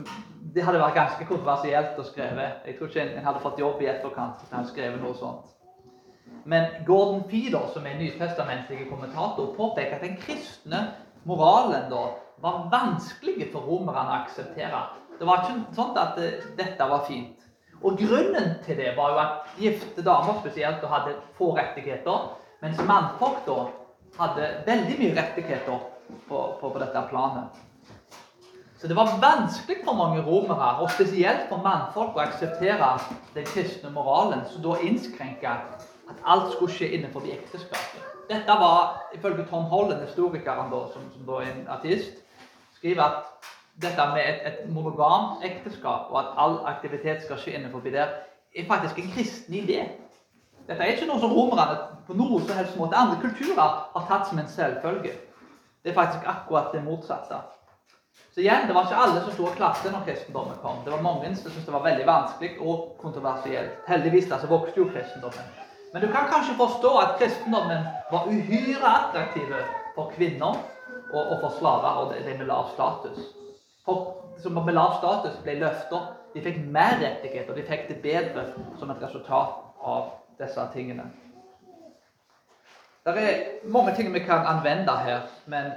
det 0.54 0.62
hadde 0.66 0.82
vært 0.82 0.98
ganske 0.98 1.26
kontroversielt 1.26 1.98
å 1.98 2.06
skrive. 2.06 2.48
Jeg 2.66 2.76
tror 2.78 2.90
ikke 2.90 3.04
en 3.08 3.26
hadde 3.26 3.42
fått 3.42 3.60
jobb 3.62 3.82
i 3.82 3.88
etterkant 3.90 4.38
hvis 4.38 4.50
en 4.50 4.58
hadde 4.60 4.70
skrevet 4.70 5.02
noe 5.02 5.16
sånt. 5.18 5.52
Men 6.44 6.84
Gordon 6.86 7.22
Feeder, 7.30 7.68
som 7.74 7.86
er 7.86 7.98
nytestamentlig 8.00 8.88
kommentator, 8.90 9.52
påpeker 9.56 9.98
at 9.98 10.04
den 10.04 10.18
kristne 10.20 10.82
moralen 11.28 11.86
da 11.90 12.02
var 12.42 12.66
vanskelig 12.72 13.50
for 13.52 13.62
romerne 13.68 14.02
å 14.02 14.18
akseptere. 14.24 14.82
Det 15.18 15.28
var 15.28 15.44
ikke 15.44 15.76
sånn 15.76 15.98
at 16.00 16.18
dette 16.58 16.88
var 16.90 17.04
fint. 17.06 17.38
Og 17.82 17.98
Grunnen 17.98 18.56
til 18.66 18.78
det 18.78 18.92
var 18.96 19.14
jo 19.14 19.20
at 19.22 19.54
gifte 19.58 20.04
damer 20.06 20.38
spesielt 20.40 20.82
hadde 20.86 21.16
få 21.38 21.52
rettigheter, 21.56 22.28
mens 22.62 22.82
mannfolk 22.86 23.42
da 23.46 23.58
hadde 24.18 24.50
veldig 24.66 24.98
mye 25.00 25.16
rettigheter 25.18 25.78
på, 26.28 26.40
på, 26.60 26.70
på 26.70 26.82
dette 26.82 27.04
planet. 27.10 27.62
Så 28.82 28.88
det 28.90 28.96
var 28.98 29.14
vanskelig 29.22 29.84
for 29.84 29.94
mange 29.94 30.22
romere, 30.26 30.72
og 30.82 30.90
spesielt 30.90 31.46
for 31.50 31.62
mannfolk, 31.62 32.16
å 32.16 32.24
akseptere 32.24 32.88
den 33.34 33.46
kristne 33.46 33.92
moralen, 33.94 34.42
som 34.50 34.64
da 34.64 34.74
innskrenka 34.82 35.52
at 36.12 36.24
alt 36.34 36.52
skulle 36.52 36.72
skje 36.72 36.90
innenfor 36.96 37.24
de 37.24 37.32
ekteskapet. 37.34 38.04
Dette 38.30 38.58
var, 38.60 39.02
ifølge 39.14 39.46
Tom 39.50 39.64
Holland, 39.64 40.04
historikeren 40.06 40.70
da, 40.72 40.84
som, 40.92 41.08
som 41.12 41.26
da 41.26 41.40
er 41.42 41.52
en 41.52 41.68
artist, 41.68 42.20
skriver 42.76 43.02
at 43.02 43.48
dette 43.82 44.06
med 44.14 44.22
et, 44.28 44.46
et 44.46 44.70
monogamt 44.72 45.44
ekteskap 45.44 46.10
og 46.12 46.18
at 46.20 46.34
all 46.36 46.58
aktivitet 46.68 47.24
skal 47.24 47.40
skje 47.40 47.56
innenfor 47.58 47.84
der, 47.84 48.14
er 48.56 48.68
faktisk 48.68 48.98
en 48.98 49.12
kristen 49.14 49.54
idé. 49.54 49.86
Dette 50.68 50.82
er 50.82 50.94
ikke 50.94 51.08
noe 51.08 51.20
som 51.20 51.32
romerne 51.34 51.78
på 52.06 52.16
noen 52.16 52.44
som 52.46 52.56
helst 52.56 52.76
måte 52.78 52.98
andre 52.98 53.18
kulturer 53.22 53.88
har 53.94 54.06
tatt 54.08 54.28
som 54.28 54.38
en 54.38 54.48
selvfølge. 54.48 55.16
Det 55.82 55.90
er 55.90 55.98
faktisk 55.98 56.28
akkurat 56.28 56.70
det 56.72 56.84
motsatte. 56.84 57.40
Så 58.34 58.40
igjen, 58.40 58.66
Det 58.66 58.74
var 58.74 58.86
ikke 58.86 58.96
alle 58.96 59.20
som 59.20 59.32
sto 59.32 59.44
og 59.44 59.56
klapte 59.56 59.90
når 59.92 60.04
kristendommen 60.06 60.56
kom. 60.62 60.78
Det 60.84 60.92
var 60.92 61.02
mange 61.04 61.34
som 61.36 61.50
syntes 61.50 61.66
det 61.66 61.74
var 61.74 61.84
veldig 61.84 62.06
vanskelig 62.06 62.52
og 62.60 62.94
kontroversielt. 63.00 63.74
Heldigvis 63.88 64.28
da, 64.30 64.38
så 64.40 64.46
vokste 64.46 64.80
jo 64.80 64.88
kristendommen. 64.88 65.50
Men 65.92 66.02
du 66.02 66.08
kan 66.12 66.28
kanskje 66.32 66.56
forstå 66.56 66.90
at 66.98 67.18
kristendommen 67.20 67.84
var 68.10 68.28
uhyre 68.28 68.88
attraktive 68.88 69.60
for 69.94 70.12
kvinner 70.16 70.56
og, 71.12 71.20
og 71.20 71.38
for 71.40 71.52
slaver 71.58 72.00
og 72.00 72.14
de 72.14 72.36
med 72.38 72.48
lav 72.48 72.70
status. 72.72 73.18
For 73.84 74.22
som 74.42 74.52
med 74.52 74.74
lav 74.74 74.98
status 74.98 75.38
ble 75.44 75.58
løfter. 75.60 76.10
De 76.34 76.40
fikk 76.40 76.62
mer 76.72 76.96
rettigheter, 76.96 77.54
de 77.54 77.64
fikk 77.68 77.88
det 77.90 77.98
bedre 78.02 78.46
som 78.80 78.90
et 78.90 79.02
resultat 79.04 79.58
av 79.84 80.14
disse 80.40 80.64
tingene. 80.72 81.04
Det 83.04 83.18
er 83.18 83.42
mange 83.68 83.92
ting 83.96 84.12
vi 84.14 84.22
kan 84.24 84.46
anvende 84.46 84.94
her, 85.04 85.26
men 85.50 85.72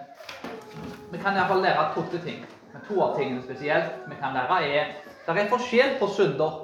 vi 1.11 1.19
kan 1.19 1.35
iallfall 1.35 1.63
lære 1.65 1.89
to 1.95 2.05
ting. 2.23 2.45
Men 2.73 2.85
to 2.87 3.01
av 3.01 3.17
tingene 3.17 3.43
spesielt 3.43 4.05
vi 4.07 4.15
kan 4.21 4.37
lære, 4.37 4.61
er 4.63 4.93
at 5.25 5.33
det 5.33 5.43
er 5.43 5.51
forskjell 5.51 5.97
på 5.99 6.07
synder. 6.15 6.61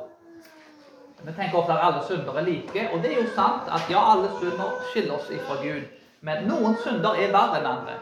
Vi 1.25 1.33
tenker 1.33 1.57
ofte 1.57 1.73
at 1.73 1.83
alle 1.85 2.01
synder 2.07 2.33
er 2.33 2.41
like, 2.41 2.89
og 2.93 3.03
det 3.03 3.11
er 3.11 3.19
jo 3.21 3.27
sant 3.35 3.69
at 3.69 3.89
ja, 3.89 4.01
alle 4.13 4.29
synder 4.39 4.79
skiller 4.91 5.13
oss 5.19 5.29
ifra 5.29 5.59
Gud. 5.61 5.83
Men 6.21 6.47
noen 6.49 6.77
synder 6.81 7.17
er 7.17 7.33
verre 7.33 7.59
enn 7.59 7.69
andre. 7.69 7.97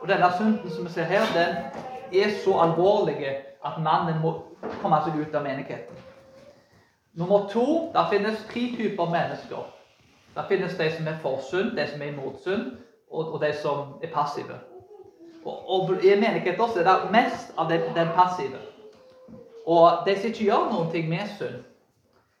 Og 0.00 0.08
denne 0.08 0.30
synden 0.38 0.70
som 0.70 0.86
vi 0.86 0.92
ser 0.94 1.10
her, 1.10 1.26
den 1.34 1.56
er 2.22 2.34
så 2.44 2.58
alvorlig 2.62 3.18
at 3.64 3.78
mannen 3.82 4.20
må 4.22 4.34
komme 4.82 5.00
seg 5.04 5.18
ut 5.18 5.34
av 5.34 5.42
menigheten. 5.46 6.02
Nummer 7.14 7.48
to 7.50 7.90
det 7.94 8.06
finnes 8.10 8.46
tre 8.50 8.64
typer 8.76 9.10
mennesker. 9.10 9.66
Det 10.34 10.46
finnes 10.48 10.78
de 10.78 10.90
som 10.96 11.08
er 11.08 11.18
for 11.22 11.42
synd, 11.50 11.76
de 11.76 11.86
som 11.90 12.02
er 12.02 12.10
imot 12.10 12.40
synd, 12.42 12.72
og, 13.10 13.40
de 13.42 13.52
som 13.62 13.94
er 14.02 14.10
passive. 14.14 14.58
Og, 15.44 15.70
og 15.70 16.04
I 16.04 16.14
også 16.58 16.80
er 16.80 16.84
det 16.88 17.10
mest 17.10 17.52
av 17.58 17.70
den, 17.70 17.80
den 17.94 18.08
passive. 18.14 18.58
Og 19.66 20.06
de 20.06 20.16
som 20.16 20.26
ikke 20.26 20.44
gjør 20.44 20.72
noen 20.72 20.90
ting 20.90 21.08
med 21.08 21.30
synd, 21.38 21.62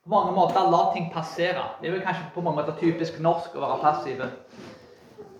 på 0.04 0.10
mange 0.10 0.32
måter 0.32 0.70
la 0.70 0.92
ting 0.92 1.12
passere. 1.12 1.64
Det 1.80 1.88
er 1.88 1.94
jo 1.96 2.04
kanskje 2.04 2.30
på 2.34 2.40
mange 2.40 2.60
måter 2.60 2.76
typisk 2.80 3.20
norsk 3.24 3.56
å 3.56 3.62
være 3.62 3.80
passive. 3.80 4.30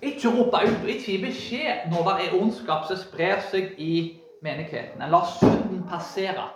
Ikke 0.01 0.33
rope 0.33 0.61
ut 0.65 0.83
og 0.83 0.89
ikke 0.89 1.11
gi 1.13 1.19
beskjed 1.21 1.89
når 1.93 2.07
det 2.09 2.15
er 2.25 2.37
ondskap 2.41 2.87
som 2.89 2.97
sprer 3.01 3.43
seg 3.51 3.75
i 3.77 3.95
menigheten. 4.45 5.03
En 5.03 5.13
lar 5.13 5.29
synden 5.37 5.85
passere. 5.89 6.49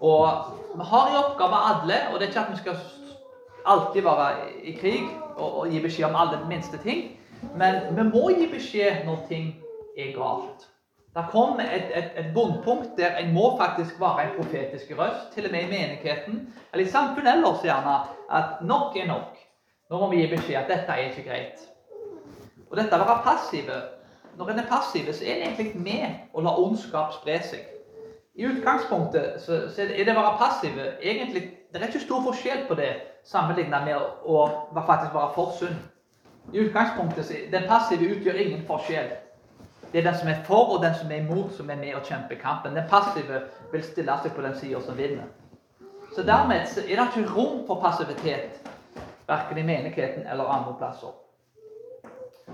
Og 0.00 0.52
vi 0.76 0.88
har 0.92 1.10
i 1.10 1.18
oppgave 1.20 1.62
alle, 1.70 1.98
og 2.12 2.20
det 2.20 2.28
er 2.28 2.32
ikke 2.32 2.44
at 2.44 2.52
vi 2.52 2.60
skal 2.60 2.76
alltid 3.66 4.04
være 4.04 4.28
i 4.64 4.72
krig 4.72 5.08
og, 5.36 5.58
og 5.60 5.72
gi 5.72 5.80
beskjed 5.80 6.08
om 6.08 6.16
alle 6.16 6.40
minste 6.48 6.80
ting. 6.84 7.10
Men 7.56 7.96
vi 7.96 8.04
må 8.08 8.30
gi 8.36 8.48
beskjed 8.52 9.04
når 9.08 9.24
ting 9.28 9.54
er 9.96 10.12
galt. 10.16 10.69
Det 11.14 11.24
kom 11.30 11.60
et, 11.60 11.90
et, 11.98 12.10
et 12.16 12.34
bunnpunkt 12.34 12.90
der 12.98 13.16
en 13.18 13.32
må 13.34 13.56
faktisk 13.58 14.00
være 14.00 14.24
en 14.24 14.36
profetisk 14.36 14.92
røst, 14.98 15.32
til 15.34 15.46
og 15.46 15.52
med 15.52 15.60
i 15.60 15.70
menigheten, 15.70 16.54
eller 16.72 16.86
i 16.86 16.88
samfunnet 16.88 17.32
ellers 17.32 17.64
gjerne, 17.64 17.94
at 18.30 18.62
nok 18.62 18.96
er 18.96 19.06
nok. 19.06 19.38
Nå 19.90 19.98
må 19.98 20.10
vi 20.10 20.20
gi 20.20 20.28
beskjed 20.30 20.60
at 20.60 20.68
dette 20.70 20.94
er 20.94 21.08
ikke 21.08 21.26
greit. 21.26 21.64
Og 22.70 22.76
dette 22.78 22.94
å 22.94 23.02
være 23.02 23.24
passive 23.24 23.80
Når 24.38 24.50
en 24.50 24.58
er 24.58 24.68
passiv, 24.70 25.08
så 25.12 25.24
er 25.24 25.34
en 25.34 25.42
egentlig 25.42 25.72
med 25.74 26.30
å 26.32 26.40
la 26.40 26.52
ondskap 26.56 27.10
spre 27.12 27.40
seg. 27.44 27.64
I 28.38 28.46
utgangspunktet 28.46 29.40
så, 29.42 29.58
så 29.68 29.82
er 29.82 30.04
det 30.06 30.14
å 30.14 30.20
være 30.20 30.38
passive 30.38 30.86
egentlig, 31.02 31.42
Det 31.72 31.82
er 31.82 31.88
ikke 31.88 32.00
stor 32.00 32.22
forskjell 32.24 32.62
på 32.68 32.74
det 32.78 32.92
sammenlignet 33.26 33.84
med 33.84 33.96
å, 33.98 34.38
å 34.70 34.84
faktisk 34.86 35.12
være 35.14 35.34
for 35.34 35.52
sunn. 35.58 35.76
I 36.54 36.62
utgangspunktet 36.62 37.50
Den 37.52 37.66
passive 37.68 38.06
utgjør 38.14 38.38
ingen 38.38 38.62
forskjell. 38.70 39.10
Det 39.92 39.98
er 39.98 40.10
den 40.10 40.18
som 40.18 40.28
er 40.28 40.42
for, 40.44 40.76
og 40.76 40.84
den 40.84 40.94
som 40.94 41.10
er 41.10 41.16
imot, 41.16 41.52
som 41.56 41.70
er 41.70 41.76
med 41.76 41.94
og 41.94 42.04
kjemper 42.06 42.38
kampen. 42.38 42.76
Den 42.76 42.88
passive 42.90 43.42
vil 43.72 43.82
stille 43.82 44.18
seg 44.22 44.34
på 44.36 44.42
den 44.42 44.54
sida 44.58 44.82
som 44.84 44.98
vinner. 44.98 45.26
Så 46.14 46.22
dermed 46.22 46.56
er 46.60 46.96
det 47.00 47.08
ikke 47.16 47.34
rom 47.34 47.66
for 47.66 47.82
passivitet, 47.82 48.70
verken 49.26 49.58
i 49.58 49.66
menigheten 49.66 50.26
eller 50.26 50.44
andre 50.44 50.74
plasser. 50.78 51.14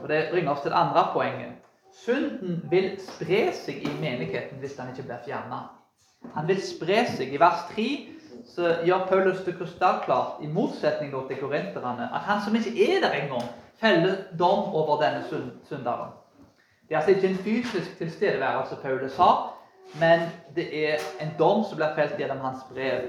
Og 0.02 0.08
Det 0.08 0.28
bringer 0.30 0.52
oss 0.52 0.60
til 0.60 0.70
det 0.70 0.78
andre 0.78 1.08
poenget. 1.12 1.52
Synden 1.92 2.60
vil 2.70 2.90
spre 3.00 3.52
seg 3.56 3.80
i 3.84 3.92
menigheten 4.00 4.60
hvis 4.60 4.76
den 4.76 4.92
ikke 4.92 5.06
blir 5.08 5.24
fjerna. 5.24 5.62
Han 6.34 6.48
vil 6.48 6.60
spre 6.62 7.06
seg. 7.08 7.32
I 7.32 7.40
vers 7.40 7.64
3 7.72 7.86
så 8.46 8.74
gjør 8.84 9.06
Paulus 9.08 9.40
det 9.46 9.56
krystallklart, 9.58 10.42
i 10.44 10.46
motsetning 10.46 11.14
til 11.28 11.40
korinterne, 11.40 12.10
at 12.14 12.28
han 12.28 12.44
som 12.44 12.54
ikke 12.54 12.76
er 12.96 13.00
der 13.00 13.16
engang, 13.22 13.48
feller 13.80 14.16
dom 14.38 14.74
over 14.74 15.00
denne 15.02 15.24
synderen. 15.64 16.12
Det 16.88 16.94
er 16.94 16.98
altså 16.98 17.14
ikke 17.14 17.28
en 17.28 17.44
fysisk 17.44 17.98
tilstedeværelse 17.98 18.76
Paulus 18.82 19.16
har, 19.16 19.52
men 20.00 20.20
det 20.56 20.88
er 20.88 20.96
en 21.20 21.32
dom 21.38 21.64
som 21.64 21.76
blir 21.76 21.94
felt 21.96 22.18
gjennom 22.18 22.40
hans 22.44 22.62
brev. 22.70 23.08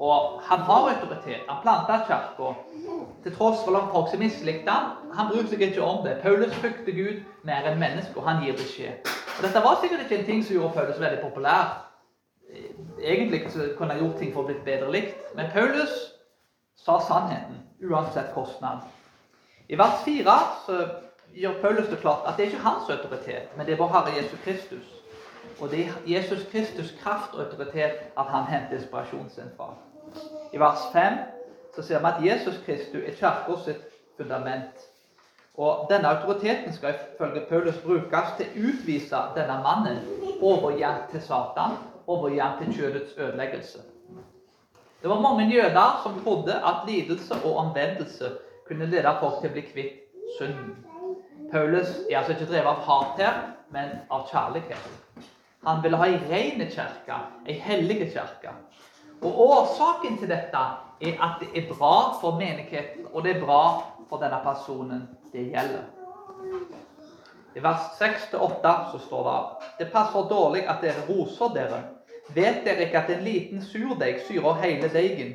Og 0.00 0.40
han 0.42 0.58
har 0.58 0.88
autoritet. 0.88 1.40
Han 1.48 1.62
planta 1.62 1.98
kirka 2.06 2.52
til 3.22 3.36
tross 3.36 3.64
for 3.64 3.76
at 3.76 3.90
folk 3.92 4.10
som 4.10 4.18
mislikte 4.18 4.70
han. 4.70 5.12
Han 5.16 5.28
bryr 5.32 5.48
seg 5.48 5.60
ikke 5.60 5.82
om 5.84 6.04
det. 6.06 6.18
Paulus 6.22 6.54
frykter 6.56 6.92
Gud 6.96 7.20
mer 7.44 7.68
enn 7.68 7.80
mennesker, 7.80 8.16
og 8.16 8.28
han 8.28 8.40
gir 8.44 8.56
beskjed. 8.56 9.10
Og 9.38 9.42
Dette 9.44 9.64
var 9.64 9.76
sikkert 9.80 10.06
ikke 10.06 10.18
en 10.18 10.24
ting 10.24 10.44
som 10.44 10.56
gjorde 10.56 10.74
Paulus 10.74 11.00
veldig 11.00 11.20
populær. 11.22 11.66
Egentlig 13.00 13.42
kunne 13.76 13.92
han 13.92 14.00
gjort 14.00 14.16
ting 14.18 14.32
for 14.32 14.42
å 14.42 14.48
bli 14.48 14.56
bedre 14.64 14.88
likt. 14.92 15.20
Men 15.36 15.52
Paulus 15.52 15.92
sa 16.80 16.96
sannheten, 17.04 17.60
uansett 17.84 18.32
kostnad. 18.34 18.88
I 19.68 19.76
vers 19.78 20.00
4 20.04 20.40
så 20.66 20.80
gjør 21.34 21.60
Paulus 21.60 21.88
det 21.88 21.98
klart 21.98 22.26
at 22.26 22.36
det 22.36 22.46
er 22.46 22.50
ikke 22.50 22.64
hans 22.64 22.90
autoritet, 22.90 23.56
men 23.56 23.66
det 23.66 23.72
er 23.72 23.78
vår 23.78 23.92
Herre 23.94 24.16
Jesus 24.16 24.40
Kristus. 24.44 24.86
Og 25.60 25.70
det 25.70 25.80
er 25.84 25.92
Jesus 26.06 26.42
Kristus' 26.52 27.02
kraft 27.02 27.34
og 27.34 27.44
autoritet 27.44 28.00
at 28.18 28.26
han 28.28 28.44
henter 28.44 28.76
inspirasjonen 28.76 29.30
sin 29.30 29.50
fra. 29.56 29.74
I 30.52 30.58
vers 30.58 30.78
5 30.92 31.18
så 31.74 31.82
ser 31.82 31.98
vi 31.98 32.06
at 32.06 32.24
Jesus 32.32 32.60
Kristus 32.66 33.02
er 33.06 33.14
kirka 33.14 33.58
sitt 33.64 33.84
fundament. 34.16 34.86
Og 35.56 35.86
Denne 35.90 36.08
autoriteten 36.08 36.72
skal 36.72 36.94
ifølge 36.94 37.46
Paulus 37.48 37.78
brukes 37.84 38.34
til 38.38 38.46
å 38.46 38.68
utvise 38.68 39.22
denne 39.36 39.60
mannen 39.64 39.98
overgitt 40.40 41.10
til 41.12 41.22
Satan, 41.22 41.76
overgitt 42.06 42.62
til 42.62 42.74
kjødets 42.78 43.18
ødeleggelse. 43.18 43.78
Det 45.02 45.10
var 45.10 45.20
mange 45.20 45.48
jøder 45.54 46.00
som 46.02 46.20
trodde 46.24 46.54
at 46.54 46.86
lidelse 46.88 47.34
og 47.44 47.56
omvendelse 47.56 48.32
kunne 48.68 48.86
lede 48.86 49.16
folk 49.20 49.40
til 49.40 49.50
å 49.50 49.52
bli 49.52 49.66
kvitt 49.72 50.00
synden. 50.38 50.89
Paulus 51.52 51.88
er 52.10 52.18
altså 52.18 52.32
ikke 52.32 52.46
drevet 52.52 52.66
av 52.66 52.82
hat 52.86 53.22
her, 53.22 53.38
men 53.70 53.90
av 54.10 54.26
kjærlighet. 54.30 54.90
Han 55.66 55.82
ville 55.82 55.98
ha 56.00 56.06
ei 56.08 56.18
ren 56.30 56.62
kirke, 56.70 57.16
ei 57.46 57.56
hellig 57.60 58.12
kirke. 58.12 58.54
Og 59.20 59.40
Årsaken 59.46 60.18
til 60.18 60.30
dette 60.30 60.60
er 61.00 61.16
at 61.20 61.40
det 61.42 61.50
er 61.54 61.72
bra 61.74 62.12
for 62.20 62.38
menigheten, 62.38 63.06
og 63.12 63.24
det 63.24 63.36
er 63.36 63.44
bra 63.44 63.62
for 64.08 64.22
denne 64.22 64.40
personen 64.44 65.08
det 65.32 65.50
gjelder. 65.52 65.88
I 67.54 67.62
vers 67.62 67.90
6-8 67.98 68.74
så 68.92 68.98
står 69.06 69.28
det 69.28 69.68
Det 69.78 69.92
passer 69.92 70.28
dårlig 70.30 70.62
at 70.68 70.82
dere 70.82 71.04
roser 71.08 71.54
dere. 71.54 71.82
Vet 72.34 72.64
dere 72.64 72.86
ikke 72.86 72.98
at 72.98 73.10
en 73.10 73.24
liten 73.26 73.62
surdeig 73.62 74.20
syrer 74.28 74.62
hele 74.62 74.88
deigen? 74.88 75.34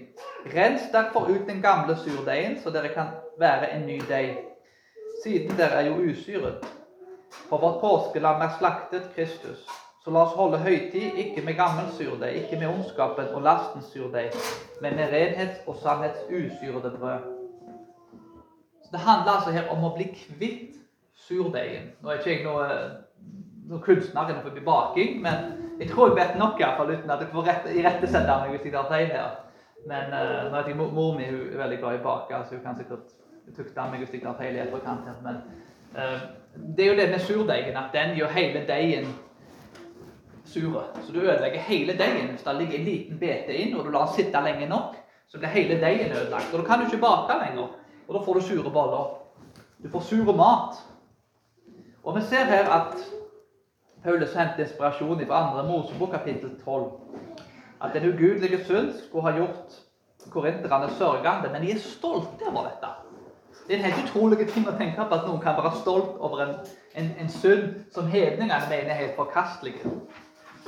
Rens 0.55 0.87
derfor 0.93 1.27
ut 1.27 1.47
den 1.47 1.61
gamle 1.61 1.97
surdeigen, 1.99 2.59
så 2.63 2.71
dere 2.71 2.93
kan 2.93 3.11
være 3.39 3.73
en 3.75 3.85
ny 3.85 3.99
deig. 4.09 4.54
Siden 5.23 5.57
dere 5.57 5.81
er 5.81 5.89
jo 5.89 6.11
usyret. 6.11 6.65
For 7.49 7.61
vårt 7.61 7.81
påskelam 7.81 8.41
er 8.41 8.55
slaktet 8.59 9.09
Kristus. 9.15 9.65
Så 10.03 10.11
la 10.13 10.21
oss 10.21 10.35
holde 10.37 10.57
høytid, 10.61 11.15
ikke 11.17 11.41
med 11.41 11.55
gammel 11.57 11.87
surdeig, 11.97 12.35
ikke 12.43 12.59
med 12.61 12.69
ondskapen 12.69 13.31
og 13.33 13.41
lastens 13.41 13.87
surdeig, 13.89 14.35
men 14.81 14.95
med 14.99 15.09
renhets 15.09 15.63
og 15.65 15.79
sannhets 15.81 16.19
usyrede 16.29 16.91
brød. 16.99 17.25
Så 18.83 18.89
Det 18.91 18.99
handler 18.99 19.31
altså 19.31 19.51
her 19.51 19.71
om 19.73 19.83
å 19.83 19.95
bli 19.95 20.11
kvitt 20.13 20.77
surdeigen. 21.15 21.89
Nå 22.01 22.09
er 22.09 22.21
ikke 22.21 22.35
jeg 22.35 22.45
noe, 22.45 22.67
noe 23.71 23.81
kunstner 23.81 24.29
innenfor 24.29 24.61
baking, 24.69 25.21
men 25.25 25.49
jeg 25.79 25.89
tror 25.89 26.11
jeg 26.11 26.19
vet 26.21 26.37
nok, 26.37 26.61
iallfall, 26.61 26.93
uten 26.93 27.09
at 27.09 27.25
jeg 27.25 27.33
får 27.33 27.49
rette, 27.49 27.73
irettesette 27.73 28.39
meg 28.43 28.53
hvis 28.53 28.69
jeg 28.69 28.77
tar 28.77 28.91
feil 28.93 29.09
her. 29.09 29.35
Men 29.89 30.13
uh, 30.13 30.51
nå 30.51 30.59
vet 30.59 30.69
jeg, 30.69 30.77
mor 30.77 31.17
mi 31.17 31.25
er 31.25 31.41
veldig 31.63 31.81
glad 31.81 31.97
i 31.97 32.03
å 32.03 32.05
bake, 32.05 32.43
så 32.45 32.59
hun 32.59 32.63
kan 32.67 32.77
sikkert 32.77 33.24
tukte 33.53 33.85
meg 33.91 34.01
hvis 34.03 34.13
jeg 34.13 34.23
tar 34.23 34.37
feil 34.39 34.55
i 34.55 34.63
etterkant. 34.63 35.07
Men 35.23 35.41
uh, 35.95 36.19
det 36.77 36.85
er 36.85 36.91
jo 36.91 36.99
det 36.99 37.09
med 37.11 37.19
surdeigen, 37.19 37.77
at 37.77 37.93
den 37.93 38.15
gjør 38.17 38.33
hele 38.35 38.65
deigen 38.67 39.13
sure. 40.45 40.83
Så 41.03 41.11
du 41.11 41.19
ødelegger 41.19 41.59
hele 41.59 41.97
deigen. 41.97 42.29
Hvis 42.29 42.43
det 42.43 42.55
ligger 42.55 42.79
en 42.79 42.85
liten 42.85 43.19
bete 43.19 43.53
inn, 43.53 43.75
og 43.75 43.85
du 43.85 43.91
lar 43.91 44.05
den 44.05 44.15
sitte 44.15 44.41
lenge 44.43 44.69
nok, 44.69 44.95
så 45.27 45.37
blir 45.37 45.49
hele 45.49 45.81
deigen 45.81 46.11
ødelagt. 46.11 46.53
Og 46.53 46.59
da 46.59 46.65
kan 46.65 46.79
du 46.79 46.85
ikke 46.85 47.03
bake 47.05 47.39
lenger. 47.45 47.67
Og 48.07 48.15
da 48.15 48.25
får 48.25 48.33
du 48.33 48.41
sure 48.41 48.71
boller. 48.71 49.05
Du 49.83 49.89
får 49.89 49.99
sure 49.99 50.37
mat. 50.37 50.81
Og 52.03 52.15
vi 52.15 52.21
ser 52.21 52.45
her 52.45 52.69
at 52.69 52.97
Paulus 54.03 54.33
henter 54.33 54.63
inspirasjon 54.63 55.25
fra 55.27 55.61
2. 55.61 55.67
Mosebok 55.67 56.11
kapittel 56.11 56.51
12 56.65 56.91
at 57.83 57.93
den 57.93 58.13
ugudelige 58.13 58.65
synd 58.65 58.93
skulle 59.07 59.31
ha 59.31 59.37
gjort 59.37 59.81
korinterne 60.29 60.89
sørgende. 60.89 61.49
Men 61.51 61.61
de 61.61 61.71
er 61.71 61.79
stolte 61.79 62.45
over 62.51 62.69
dette. 62.69 62.91
Det 63.67 63.73
er 63.73 63.77
en 63.77 63.85
helt 63.85 64.09
utrolig 64.09 64.45
ting 64.53 64.67
å 64.69 64.75
tenke 64.77 65.05
på 65.09 65.15
at 65.17 65.23
noen 65.25 65.39
kan 65.41 65.55
være 65.57 65.79
stolt 65.79 66.19
over 66.21 66.43
en, 66.43 66.51
en, 66.93 67.07
en 67.23 67.31
synd 67.33 67.63
som 67.95 68.05
hedningene 68.11 68.59
mener 68.69 68.91
er 68.93 68.99
helt 68.99 69.15
forkastelig. 69.17 69.79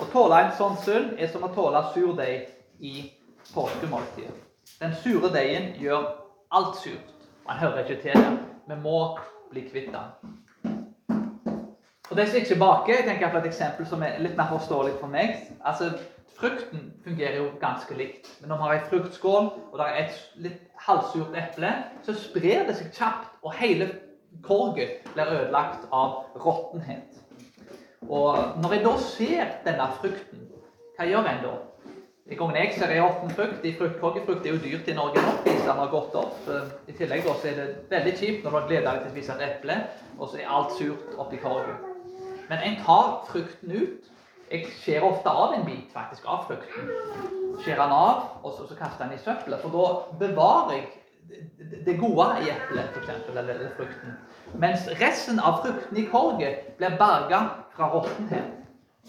Å 0.02 0.08
tåle 0.10 0.40
en 0.42 0.56
sånn 0.58 0.80
synd 0.82 1.14
er 1.22 1.30
som 1.30 1.46
å 1.46 1.52
tåle 1.54 1.84
surdeig 1.94 2.48
i 2.82 2.96
påskemåltidet. 3.54 4.34
Den 4.82 4.98
sure 5.04 5.30
deigen 5.34 5.76
gjør 5.82 6.10
alt 6.58 6.82
surt. 6.82 7.14
Man 7.46 7.62
hører 7.62 7.86
ikke 7.86 8.02
til 8.02 8.18
det. 8.18 8.34
Vi 8.68 8.80
må 8.82 8.98
bli 9.52 9.68
kvitt 9.70 9.94
den. 9.94 10.36
For 12.08 12.18
de 12.18 12.26
som 12.26 12.42
ikke 12.42 12.62
baker, 12.64 12.96
jeg 12.96 13.10
tenker 13.12 13.30
på 13.30 13.44
et 13.44 13.50
eksempel 13.52 13.86
som 13.86 14.02
er 14.02 14.18
litt 14.26 14.38
mer 14.40 14.50
forståelig 14.56 14.98
for 14.98 15.14
meg. 15.14 15.38
Altså, 15.62 15.94
Frukten 16.38 16.94
fungerer 17.04 17.38
jo 17.40 17.48
ganske 17.62 17.96
likt. 17.98 18.28
Men 18.42 18.52
når 18.52 18.58
man 18.58 18.68
har 18.70 18.76
ei 18.78 18.90
fruktskål 18.90 19.48
og 19.72 19.80
det 19.80 19.86
er 19.88 19.96
et 20.04 20.18
litt 20.46 20.67
halvsurt 20.88 21.38
eple, 21.38 21.72
så 22.06 22.16
sprer 22.18 22.68
det 22.68 22.76
seg 22.80 22.92
kjapt, 22.96 23.32
og 23.44 23.56
hele 23.60 23.90
korget 24.44 25.08
blir 25.14 25.32
ødelagt 25.38 25.88
av 25.92 26.24
råttenhet. 26.40 27.24
Og 28.08 28.60
når 28.62 28.76
jeg 28.76 28.86
da 28.86 28.94
ser 29.04 29.56
denne 29.66 29.88
frukten, 30.00 30.46
hva 30.98 31.08
gjør 31.08 31.28
en 31.30 31.44
da? 31.44 31.56
De 32.28 32.36
gangene 32.36 32.66
jeg 32.66 32.74
ser 32.76 32.92
ei 32.92 33.00
råtten 33.00 33.32
frukt 33.32 33.64
i 33.64 33.72
fruktkorgefrukt 33.78 34.46
er 34.46 34.56
jo 34.56 34.64
dyrt 34.64 34.90
i 34.92 34.96
Norge 34.96 35.22
nå 35.24 35.36
den 35.68 35.80
har 35.80 35.92
gått 35.92 36.16
opp. 36.16 36.50
I 36.88 36.96
tillegg 36.96 37.24
da, 37.28 37.36
så 37.40 37.50
er 37.52 37.60
det 37.60 37.68
veldig 37.92 38.14
kjipt 38.20 38.44
når 38.44 38.52
du 38.52 38.58
har 38.58 38.68
gleda 38.68 38.94
deg 38.94 39.04
til 39.04 39.10
å 39.10 39.16
spise 39.16 39.36
et 39.36 39.46
eple, 39.48 39.78
og 40.18 40.30
så 40.32 40.42
er 40.42 40.52
alt 40.58 40.76
surt 40.76 41.16
oppi 41.20 41.40
korget. 41.44 41.88
Men 42.48 42.64
en 42.64 42.78
tar 42.84 43.10
frukten 43.28 43.74
ut 43.76 44.12
jeg 44.52 44.68
skjærer 44.82 45.08
ofte 45.08 45.30
av 45.30 45.54
en 45.56 45.66
bit 45.68 45.92
faktisk 45.94 46.28
av 46.30 46.46
frukten. 46.48 46.92
Skjærer 47.64 47.84
den 47.84 47.96
av, 47.96 48.24
og 48.44 48.54
så, 48.54 48.68
så 48.70 48.78
kaster 48.80 49.06
den 49.06 49.18
i 49.18 49.24
søppelet. 49.24 49.62
For 49.64 49.74
da 49.74 50.18
bevarer 50.22 50.78
jeg 50.78 50.88
det 51.86 51.98
gode 52.00 52.28
i 52.46 52.52
eplet, 52.54 52.96
f.eks., 52.96 53.30
eller, 53.36 53.68
frukten. 53.76 54.16
Mens 54.54 54.88
resten 55.02 55.40
av 55.40 55.60
frukten 55.66 56.00
i 56.00 56.06
korget 56.08 56.78
blir 56.80 56.96
berga 57.00 57.42
fra 57.76 57.90
råttenhet. 57.92 58.54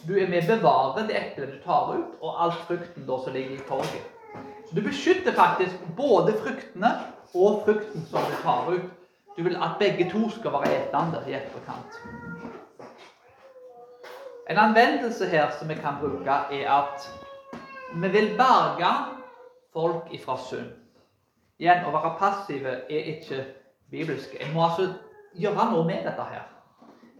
Du 0.06 0.14
er 0.18 0.30
med 0.30 0.46
å 0.46 0.56
bevare 0.56 1.06
det 1.06 1.16
eplet 1.18 1.54
du 1.54 1.58
tar 1.62 1.92
ut, 1.94 2.18
og 2.22 2.42
all 2.42 2.54
frukten 2.66 3.06
da 3.06 3.18
som 3.22 3.34
ligger 3.34 3.56
i 3.56 3.66
korget. 3.68 4.14
Så 4.68 4.76
du 4.76 4.82
beskytter 4.84 5.34
faktisk 5.34 5.86
både 5.96 6.34
fruktene 6.42 6.92
og 7.34 7.62
frukten 7.66 8.06
som 8.10 8.26
du 8.26 8.38
tar 8.42 8.70
ut. 8.74 8.90
Du 9.36 9.44
vil 9.46 9.58
at 9.62 9.78
begge 9.78 10.08
to 10.10 10.26
skal 10.34 10.58
være 10.58 10.74
etende 10.80 11.22
i 11.30 11.36
etterkant. 11.38 12.00
En 14.48 14.58
anvendelse 14.58 15.26
her 15.26 15.50
som 15.58 15.68
vi 15.68 15.74
kan 15.74 15.98
bruke, 16.00 16.30
er 16.30 16.70
at 16.72 17.10
vi 17.94 18.08
vil 18.08 18.36
berge 18.36 18.92
folk 19.72 20.08
ifra 20.10 20.38
synd. 20.40 20.70
Igjen, 21.58 21.84
å 21.84 21.92
være 21.92 22.14
passive 22.16 22.72
er 22.88 23.10
ikke 23.12 23.42
bibelsk. 23.90 24.36
En 24.40 24.54
må 24.54 24.64
altså 24.64 24.86
gjøre 25.36 25.68
noe 25.72 25.84
med 25.84 26.06
dette 26.08 26.24
her. 26.30 26.46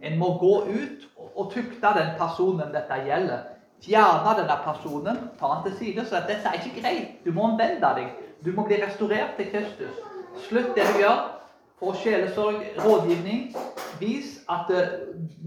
En 0.01 0.17
må 0.17 0.31
gå 0.41 0.53
ut 0.71 1.05
og 1.35 1.51
tukte 1.53 1.93
den 1.99 2.13
personen 2.17 2.73
dette 2.73 3.01
gjelder. 3.05 3.45
Fjerne 3.83 4.35
denne 4.39 4.57
personen, 4.63 5.19
ta 5.39 5.53
han 5.53 5.65
til 5.67 5.77
side 5.77 6.05
si 6.07 6.15
at 6.17 6.27
dette 6.31 6.49
er 6.49 6.57
ikke 6.59 6.81
greit. 6.81 7.19
Du 7.25 7.31
må 7.35 7.51
omvende 7.51 7.93
deg. 7.99 8.09
Du 8.45 8.49
må 8.55 8.65
bli 8.65 8.81
restaurert 8.81 9.37
til 9.37 9.51
Kristus. 9.53 10.01
Slutt 10.47 10.73
det 10.75 10.87
du 10.95 11.03
gjør. 11.03 11.38
Få 11.79 11.93
sjelesorg, 11.93 12.63
rådgivning. 12.77 13.55
Vis 13.99 14.39
at 14.49 14.71
eh, 14.71 14.87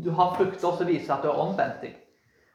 du 0.05 0.11
har 0.11 0.35
frukter 0.37 0.77
som 0.79 0.87
viser 0.87 1.15
at 1.15 1.23
du 1.23 1.29
har 1.29 1.41
omvendt 1.41 1.83
deg. 1.83 1.99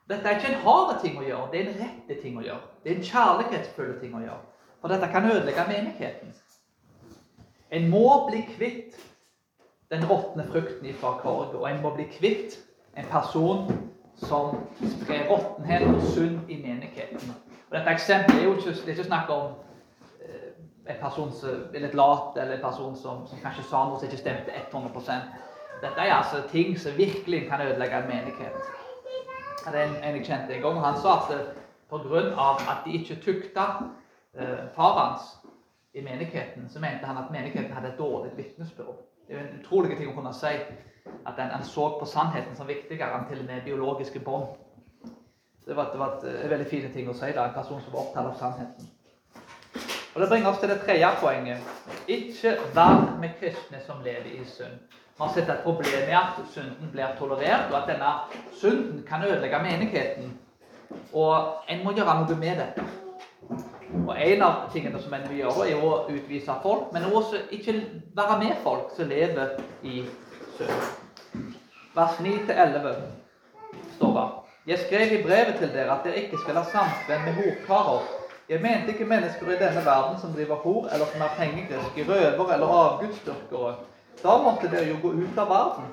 Dette 0.07 0.29
er 0.29 0.37
ikke 0.37 0.53
en 0.53 0.61
hard 0.63 1.01
ting 1.01 1.17
å 1.19 1.25
gjøre, 1.25 1.49
det 1.51 1.59
er 1.59 1.69
en 1.69 1.79
rette 1.81 2.21
ting 2.21 2.37
å 2.39 2.43
gjøre. 2.45 2.63
Det 2.83 2.91
er 2.91 2.95
en 2.95 3.07
kjærlighetsfull 3.09 3.97
ting 3.99 4.13
å 4.15 4.21
gjøre. 4.23 4.39
For 4.81 4.93
dette 4.93 5.09
kan 5.11 5.27
ødelegge 5.27 5.65
menigheten. 5.67 6.31
En 7.75 7.89
må 7.91 8.05
bli 8.29 8.45
kvitt 8.53 8.95
den 9.91 10.05
råtne 10.07 10.45
frukten 10.47 10.93
fra 11.01 11.17
korget, 11.19 11.57
og 11.59 11.67
en 11.67 11.81
må 11.83 11.91
bli 11.95 12.07
kvitt 12.11 12.55
en 12.95 13.09
person 13.11 13.67
som 14.23 14.55
sprer 15.01 15.27
råttenhet 15.27 15.87
og 15.91 16.01
synd 16.13 16.39
i 16.47 16.61
menigheten. 16.61 17.35
Og 17.67 17.75
dette 17.75 17.91
eksempelet 17.91 18.41
er 18.41 18.47
jo 18.47 18.55
ikke, 18.55 18.71
det 18.71 18.87
er 18.87 18.95
ikke 18.95 19.09
snakk 19.11 19.29
om 19.35 19.51
en 20.87 21.01
person 21.01 21.31
som 21.35 21.67
er 21.73 21.83
litt 21.83 21.95
lat, 21.97 22.37
eller 22.37 22.57
en 22.57 22.63
person 22.63 22.95
som, 22.95 23.25
som 23.27 23.43
kanskje 23.43 23.65
sa 23.67 23.83
noe 23.85 23.99
som 23.99 24.07
ikke 24.07 24.21
stemte 24.23 24.55
100 24.71 24.93
dette 25.81 26.01
er 26.01 26.13
altså 26.13 26.41
ting 26.49 26.79
som 26.79 26.97
virkelig 26.97 27.49
kan 27.49 27.61
ødelegge 27.61 27.97
en 27.97 28.07
menighet. 28.07 28.53
Det 29.65 29.75
er 29.75 29.87
en, 29.87 30.15
jeg 30.15 30.25
kjente 30.25 30.55
en 30.55 30.61
gang. 30.61 30.77
og 30.77 30.85
Han 30.85 31.01
sa 31.01 31.09
at 31.17 31.39
eh, 31.39 31.45
pga. 31.89 32.71
at 32.71 32.85
de 32.85 32.93
ikke 32.93 33.15
tukta 33.21 33.65
eh, 34.33 34.63
far 34.75 34.93
hans 34.99 35.21
i 35.93 36.01
menigheten, 36.01 36.69
så 36.69 36.79
mente 36.79 37.05
han 37.05 37.17
at 37.17 37.31
menigheten 37.31 37.73
hadde 37.73 37.87
et 37.87 37.97
dårlig 37.97 38.31
vitnesbyrd. 38.37 38.97
Det 39.27 39.35
er 39.35 39.39
en 39.39 39.59
utrolig 39.59 39.97
ting 39.97 40.09
å 40.09 40.15
kunne 40.15 40.33
si. 40.33 40.55
At 41.25 41.39
en, 41.39 41.63
så 41.63 41.99
på 41.99 42.05
sannheten 42.05 42.55
som 42.55 42.67
viktigere 42.67 43.13
enn 43.17 43.27
til 43.29 43.39
og 43.39 43.45
med 43.45 43.61
biologiske 43.65 44.19
bånd. 44.19 44.47
Det 45.67 45.75
var, 45.75 45.89
det 45.91 45.99
var 45.99 46.17
et, 46.17 46.43
en 46.43 46.49
veldig 46.49 46.67
fine 46.69 46.93
ting 46.93 47.09
å 47.09 47.13
si. 47.13 47.31
da, 47.35 47.45
En 47.45 47.53
person 47.53 47.81
som 47.81 47.93
var 47.93 47.99
opptatt 47.99 48.25
av 48.25 48.37
sannheten. 48.39 48.96
Og 50.17 50.21
Det 50.21 50.29
bringer 50.29 50.49
oss 50.49 50.57
til 50.57 50.69
det 50.69 50.79
tredje 50.81 51.07
poenget. 51.21 51.57
Ikke 52.07 52.55
vær 52.73 53.17
med 53.21 53.29
kristne 53.39 53.77
som 53.85 53.99
lever 54.03 54.25
i 54.25 54.45
synd. 54.45 54.79
Vi 54.89 55.21
har 55.21 55.33
sett 55.33 55.49
et 55.49 55.59
problem 55.63 56.09
i 56.09 56.15
at 56.17 56.39
synden 56.53 56.89
blir 56.91 57.13
tolerert, 57.19 57.69
og 57.71 57.77
at 57.77 57.91
denne 57.91 58.09
synden 58.61 59.03
kan 59.09 59.23
ødelegge 59.23 59.59
menigheten. 59.61 60.33
Og 61.13 61.61
en 61.69 61.83
må 61.83 61.93
gjøre 61.93 62.17
noe 62.17 62.39
med 62.39 62.63
dette. 62.63 62.87
Og 64.07 64.15
En 64.17 64.41
av 64.41 64.57
tingene 64.73 65.01
som 65.01 65.13
en 65.13 65.29
må 65.29 65.37
gjøre, 65.37 65.69
er 65.69 65.85
å 65.85 65.93
utvise 66.09 66.59
folk, 66.65 66.89
men 66.93 67.05
også 67.13 67.45
ikke 67.51 67.77
være 68.17 68.39
med 68.39 68.57
folk 68.63 68.89
som 68.97 69.13
lever 69.13 69.59
i 69.83 70.05
synd. 70.57 71.49
Vers 71.93 72.17
9-11 72.25 72.95
står 73.97 74.17
det. 74.17 74.29
Jeg 74.67 74.85
skrev 74.87 75.19
i 75.19 75.23
brevet 75.23 75.59
til 75.61 75.69
dere 75.73 75.99
at 75.99 76.09
dere 76.09 76.25
ikke 76.25 76.41
skal 76.41 76.63
ha 76.63 76.71
samkvem 76.73 77.29
med 77.29 77.43
horkarer. 77.43 78.16
Jeg 78.49 78.61
mente 78.63 78.93
ikke 78.93 79.05
mennesker 79.05 79.49
i 79.51 79.59
denne 79.59 79.83
verden 79.85 80.19
som 80.21 80.33
driver 80.33 80.55
hor, 80.63 80.87
eller 80.87 81.05
som 81.11 81.21
er 81.21 81.37
pengegriske, 81.37 82.05
røvere 82.07 82.53
eller 82.53 82.75
avgudsdyrkere 82.81 83.75
da 84.23 84.37
måtte 84.41 84.69
dere 84.71 84.89
jo 84.89 84.97
gå 85.01 85.11
ut 85.13 85.37
av 85.37 85.49
verden. 85.51 85.89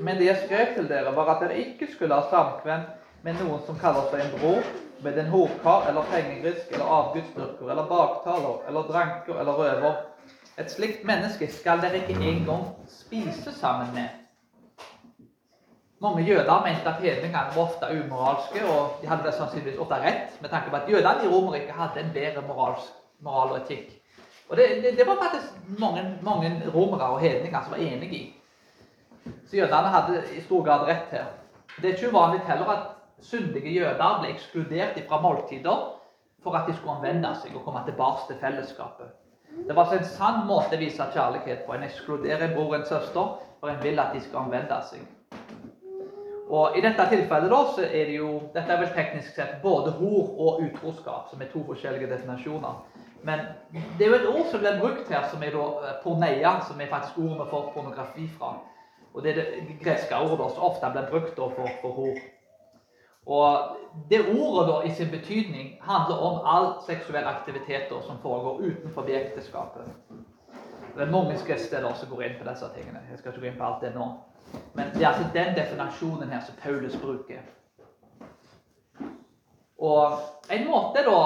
Men 0.00 0.18
det 0.18 0.26
jeg 0.26 0.42
skrev 0.44 0.74
til 0.74 0.88
dere, 0.90 1.14
var 1.14 1.34
at 1.34 1.42
dere 1.44 1.58
ikke 1.62 1.88
skulle 1.92 2.18
ha 2.18 2.26
samkvem 2.30 2.84
med 3.22 3.38
noen 3.42 3.62
som 3.66 3.78
kaller 3.78 4.08
seg 4.10 4.24
en 4.24 4.34
bror, 4.38 4.70
med 5.02 5.18
en 5.22 5.30
horkar 5.30 5.86
eller 5.90 6.06
pengegrisk 6.10 6.72
eller 6.74 6.94
avgudsdyrker 6.96 7.70
eller 7.70 7.86
baktaler 7.90 8.64
eller 8.70 8.88
dranker 8.90 9.38
eller 9.38 9.60
røver. 9.62 10.00
Et 10.58 10.70
slikt 10.70 11.04
menneske 11.06 11.46
skal 11.54 11.82
dere 11.82 12.00
ikke 12.02 12.18
engang 12.18 12.64
spise 12.90 13.54
sammen 13.54 13.94
med. 13.94 14.17
Mange 16.00 16.22
jøder 16.22 16.64
mente 16.64 16.88
at 16.88 17.00
hedningene 17.02 17.54
var 17.54 17.62
ofte 17.62 17.86
umoralske, 17.90 18.64
og 18.70 19.00
de 19.02 19.08
hadde 19.10 19.24
det 19.26 19.34
sannsynligvis 19.34 19.80
ofte 19.82 19.98
rett, 20.04 20.36
med 20.40 20.50
tanke 20.50 20.70
på 20.70 20.76
at 20.76 20.90
jødene 20.90 21.24
i 21.24 21.30
Romerriket 21.32 21.74
hadde 21.74 22.04
en 22.04 22.12
bedre 22.14 22.44
moralsk, 22.46 22.92
moral 23.20 23.56
og 23.56 23.64
etikk 23.64 23.98
og 24.48 24.56
det, 24.56 24.82
det, 24.82 24.98
det, 24.98 25.06
var 25.06 25.16
faktisk 25.22 25.52
mange, 25.78 26.18
mange 26.22 26.62
romere 26.74 27.02
og 27.02 27.20
hedninger 27.20 27.62
som 27.62 27.72
var 27.72 27.78
enige 27.78 28.14
i. 28.14 28.34
Så 29.46 29.56
jødene 29.56 29.92
hadde 29.92 30.22
i 30.36 30.40
stor 30.40 30.64
grad 30.64 30.86
rett 30.86 31.10
her. 31.10 31.24
Det 31.76 31.90
er 31.90 31.96
ikke 31.96 32.10
uvanlig 32.10 32.40
heller 32.40 32.70
at 32.72 32.86
syndige 33.20 33.74
jøder 33.74 34.20
ble 34.20 34.30
ekskludert 34.32 35.00
fra 35.08 35.20
måltider 35.20 35.84
for 36.42 36.56
at 36.56 36.68
de 36.68 36.76
skulle 36.76 36.96
omvende 36.96 37.34
seg 37.42 37.56
og 37.56 37.64
komme 37.64 37.82
tilbake 37.84 38.24
til 38.28 38.40
fellesskapet. 38.40 39.12
Det 39.68 39.76
var 39.76 39.84
altså 39.84 39.98
en 39.98 40.10
sann 40.16 40.46
måte 40.46 40.76
å 40.76 40.80
vise 40.80 41.10
kjærlighet 41.12 41.66
på. 41.66 41.74
En 41.74 41.84
ekskluderer 41.84 42.46
en 42.46 42.54
bror 42.54 42.72
og 42.72 42.76
en 42.78 42.86
søster, 42.86 43.30
for 43.60 43.68
en 43.68 43.82
vil 43.82 44.00
at 44.00 44.14
de 44.14 44.20
skal 44.22 44.46
omvende 44.46 44.80
seg. 44.88 45.02
Og 46.48 46.78
I 46.78 46.80
dette 46.80 47.04
tilfellet 47.10 47.50
da, 47.52 47.58
så 47.76 47.84
er 47.84 48.08
det 48.08 48.14
jo 48.16 48.30
Dette 48.54 48.72
er 48.72 48.80
vel 48.80 48.94
teknisk 48.96 49.34
sett 49.36 49.58
både 49.62 49.92
hor 49.98 50.30
og 50.40 50.62
utroskap, 50.64 51.28
som 51.30 51.42
er 51.44 51.50
to 51.52 51.64
forskjellige 51.68 52.08
definasjoner. 52.08 52.78
Men 53.22 53.44
det 53.98 54.06
er 54.06 54.12
jo 54.12 54.16
et 54.16 54.28
ord 54.30 54.48
som 54.50 54.62
blir 54.62 54.78
brukt 54.80 55.10
her, 55.12 55.26
som 55.28 55.42
er 55.42 55.52
da 55.52 55.66
eh, 55.84 55.94
porneia, 56.04 56.54
som 56.68 56.80
er 56.80 56.90
faktisk 56.90 57.18
ordet 57.18 57.48
får 57.50 57.70
pornografi 57.74 58.28
fra. 58.38 58.54
Og 59.14 59.22
Det 59.22 59.30
er 59.30 59.34
det 59.66 59.78
greske 59.82 60.16
ordet 60.16 60.52
som 60.54 60.64
ofte 60.70 60.90
blir 60.94 61.08
brukt 61.10 61.36
for, 61.36 61.70
for 61.82 61.96
hor. 62.00 62.20
Og 63.26 63.76
Det 64.10 64.20
ordet 64.40 64.68
da, 64.68 64.80
i 64.86 64.94
sin 64.94 65.10
betydning 65.10 65.76
handler 65.82 66.16
om 66.16 66.40
all 66.46 66.68
seksuell 66.86 67.26
aktiviteter 67.26 68.00
som 68.06 68.22
foregår 68.22 68.62
utenfor 68.70 69.08
ekteskapet. 69.08 69.82
Det 70.94 71.02
er 71.06 71.10
mange 71.10 71.38
skriftsteder 71.38 71.94
som 71.94 72.08
går 72.08 72.22
inn 72.22 72.38
på 72.40 72.48
disse 72.48 72.68
tingene. 72.74 73.04
Jeg 73.10 73.18
skal 73.18 73.32
ikke 73.32 73.40
gå 73.40 73.50
inn 73.50 73.58
på 73.58 73.64
alt 73.64 73.84
det 73.84 73.92
nå. 73.94 74.06
Men 74.74 74.90
det 74.94 75.02
er 75.02 75.08
altså 75.08 75.30
den 75.34 75.54
definasjonen 75.56 76.30
her 76.30 76.44
som 76.46 76.54
Paulus 76.62 76.96
bruker. 76.96 77.42
Og 79.78 80.18
en 80.50 80.66
måte 80.66 81.04
da 81.06 81.18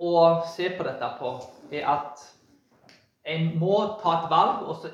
å 0.00 0.14
se 0.54 0.70
på 0.76 0.86
dette 0.86 1.10
på, 1.20 1.34
er 1.70 1.86
at 1.86 2.22
en 3.30 3.52
må 3.60 3.76
ta 4.02 4.16
et 4.16 4.30
valg 4.30 4.66
og 4.68 4.86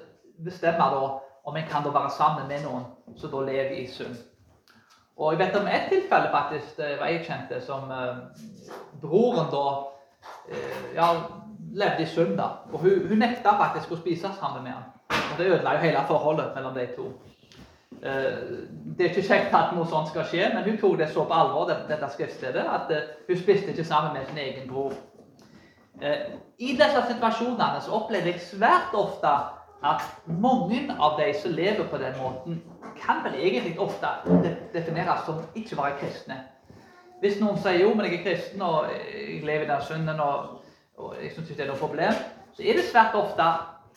bestemme 0.45 0.91
da 0.93 1.05
om 1.47 1.57
en 1.57 1.69
kan 1.71 1.85
da 1.85 1.93
være 1.95 2.11
sammen 2.17 2.49
med 2.51 2.65
noen 2.67 2.89
som 3.17 3.31
da 3.33 3.45
lever 3.47 3.77
i 3.79 3.87
synd. 3.91 4.17
Og 5.17 5.33
jeg 5.33 5.41
vet 5.41 5.57
om 5.57 5.69
ett 5.71 5.87
tilfelle 5.89 6.29
faktisk, 6.33 6.75
det 6.77 6.99
var 7.01 7.09
jeg 7.09 7.25
kjente, 7.25 7.61
som 7.65 7.91
eh, 7.91 8.19
broren 9.01 9.47
da 9.53 9.63
eh, 10.53 10.83
ja, 10.99 11.07
levde 11.73 12.03
i 12.03 12.11
synd. 12.11 12.41
og 12.41 12.83
Hun, 12.83 13.07
hun 13.09 13.23
nekta 13.23 13.55
faktisk 13.57 13.95
å 13.95 14.01
spise 14.03 14.33
sammen 14.37 14.67
med 14.67 14.75
ham. 14.75 14.91
Og 15.09 15.39
Det 15.39 15.47
ødela 15.47 15.73
jo 15.77 15.85
hele 15.87 16.05
forholdet 16.11 16.53
mellom 16.55 16.75
de 16.77 16.87
to. 16.97 17.09
Eh, 18.07 18.39
det 18.99 19.05
er 19.05 19.11
ikke 19.11 19.27
kjekt 19.27 19.55
at 19.57 19.75
noe 19.75 19.87
sånt 19.91 20.13
skal 20.13 20.27
skje, 20.31 20.47
men 20.55 20.65
hun 20.69 20.79
tok 20.81 20.97
det 21.01 21.11
så 21.11 21.25
på 21.27 21.35
alvor, 21.35 21.73
dette 21.89 22.09
skriftstedet, 22.15 22.63
at 22.63 22.93
eh, 22.95 23.13
hun 23.27 23.41
spiste 23.41 23.73
ikke 23.73 23.85
sammen 23.85 24.15
med 24.15 24.29
sin 24.29 24.39
egen 24.39 24.69
bror. 24.71 24.95
Eh, 26.03 26.37
I 26.59 26.77
disse 26.79 27.03
situasjonene 27.11 27.83
så 27.83 27.97
opplever 27.99 28.31
jeg 28.31 28.45
svært 28.45 28.95
ofte 28.95 29.33
at 29.87 30.05
mange 30.27 30.85
av 30.93 31.19
de 31.19 31.29
som 31.37 31.55
lever 31.57 31.89
på 31.91 31.99
den 32.01 32.15
måten, 32.21 32.63
kan 32.97 33.21
vel 33.25 33.35
egentlig 33.37 33.75
ofte 33.81 34.09
defineres 34.73 35.27
som 35.27 35.43
ikke 35.55 35.77
være 35.77 35.99
kristne. 36.01 36.39
Hvis 37.21 37.41
noen 37.41 37.59
sier 37.61 37.83
jo, 37.83 37.91
men 37.95 38.07
jeg 38.09 38.21
er 38.21 38.25
kristen 38.25 38.63
og 38.65 38.89
jeg 38.93 39.43
lever 39.45 39.67
i 39.67 39.69
den 39.69 39.85
synden 39.85 40.21
og, 40.21 40.63
og 40.97 41.17
jeg 41.21 41.33
syns 41.35 41.51
ikke 41.51 41.59
det 41.61 41.67
er 41.67 41.73
noe 41.75 41.81
problem, 41.81 42.23
så 42.57 42.65
er 42.65 42.79
det 42.79 42.87
svært 42.89 43.17
ofte 43.19 43.49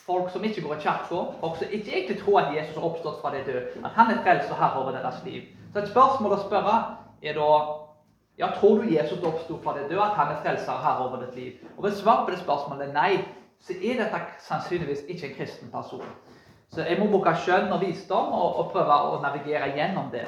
folk 0.06 0.32
som 0.32 0.44
ikke 0.44 0.62
går 0.62 0.76
i 0.76 0.82
kirka, 0.84 1.20
folk 1.42 1.60
som 1.60 1.68
ikke 1.72 1.92
egentlig 1.92 2.20
tror 2.22 2.40
at 2.42 2.56
Jesus 2.56 2.76
har 2.76 2.88
oppstått 2.88 3.22
fra 3.22 3.34
de 3.36 3.44
døde, 3.46 3.68
at 3.84 3.92
han 3.98 4.12
er 4.14 4.24
frelser 4.24 4.56
herre 4.56 4.82
over 4.82 4.96
deres 4.96 5.22
liv. 5.26 5.42
Så 5.74 5.84
et 5.84 5.92
spørsmål 5.92 6.36
å 6.38 6.42
spørre 6.48 6.78
er 7.22 7.38
da 7.38 7.50
ja, 8.40 8.48
tror 8.56 8.80
du 8.80 8.94
Jesus 8.96 9.24
oppsto 9.24 9.60
fra 9.64 9.76
de 9.76 9.84
døde, 9.90 10.02
at 10.02 10.16
han 10.16 10.34
er 10.34 10.42
frelser 10.44 10.80
herre 10.84 11.06
over 11.08 11.26
ditt 11.26 11.36
liv? 11.36 11.70
Og 11.78 11.86
Hvis 11.86 12.00
svaret 12.00 12.26
på 12.26 12.32
det 12.32 12.40
spørsmålet 12.40 12.88
er 12.88 12.94
nei, 12.96 13.12
så 13.60 13.76
er 13.76 14.00
dette 14.00 14.22
sannsynligvis 14.46 15.04
ikke 15.08 15.28
en 15.28 15.36
kristen 15.36 15.72
person. 15.72 16.06
Så 16.72 16.86
jeg 16.86 17.00
må 17.00 17.10
bruke 17.10 17.34
skjønn 17.44 17.74
og 17.74 17.82
visdom 17.82 18.32
og, 18.32 18.60
og, 18.62 18.72
prøve 18.72 18.96
å 19.10 19.20
navigere 19.24 19.72
gjennom 19.76 20.12
det. 20.14 20.28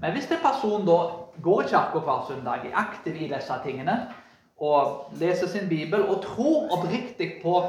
Men 0.00 0.14
hvis 0.14 0.30
en 0.30 0.40
person 0.40 0.86
da 0.86 0.98
går 1.42 1.62
i 1.64 1.68
kirka 1.74 2.02
hver 2.06 2.24
søndag, 2.28 2.64
er 2.64 2.78
aktiv 2.78 3.18
i 3.18 3.28
disse 3.28 3.56
tingene, 3.64 3.98
og 4.60 5.12
leser 5.20 5.48
sin 5.48 5.68
bibel 5.68 6.02
og 6.04 6.22
tror 6.22 6.72
oppriktig 6.76 7.40
på 7.42 7.62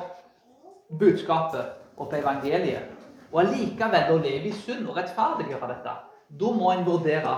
budskapet 1.00 1.78
og 1.98 2.10
på 2.10 2.20
evangeliet, 2.20 2.92
og 3.32 3.42
allikevel 3.46 4.12
å 4.12 4.20
leve 4.20 4.50
i 4.50 4.56
synd 4.64 4.90
og 4.90 4.98
rettferdiggjøre 4.98 5.70
dette, 5.72 5.96
da 6.42 6.52
må 6.56 6.72
en 6.72 6.86
vurdere 6.88 7.36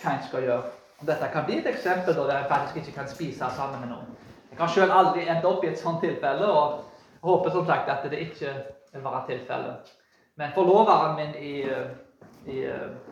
hva 0.00 0.14
en 0.14 0.22
skal 0.26 0.46
gjøre. 0.46 0.76
Dette 1.06 1.28
kan 1.32 1.46
bli 1.46 1.60
et 1.60 1.68
eksempel 1.70 2.16
der 2.16 2.42
en 2.42 2.50
faktisk 2.50 2.82
ikke 2.82 2.98
kan 2.98 3.08
spise 3.08 3.48
sammen 3.56 3.80
med 3.80 3.92
noen. 3.94 4.10
Jeg 4.50 4.58
har 4.58 4.72
selv 4.74 4.92
aldri 4.92 5.24
endt 5.28 5.46
opp 5.48 5.64
i 5.64 5.70
et 5.70 5.78
sånt 5.80 6.02
tilfelle, 6.04 6.46
og 6.46 6.82
håper 7.22 7.54
som 7.54 7.66
sagt 7.66 7.88
at 7.88 8.04
det 8.10 8.20
ikke 8.26 8.52
vil 8.92 9.04
være 9.04 9.22
tilfellet. 9.28 9.94
Men 10.36 10.52
forloveren 10.54 11.16
min 11.16 11.34
i, 11.40 11.54
i, 12.46 12.58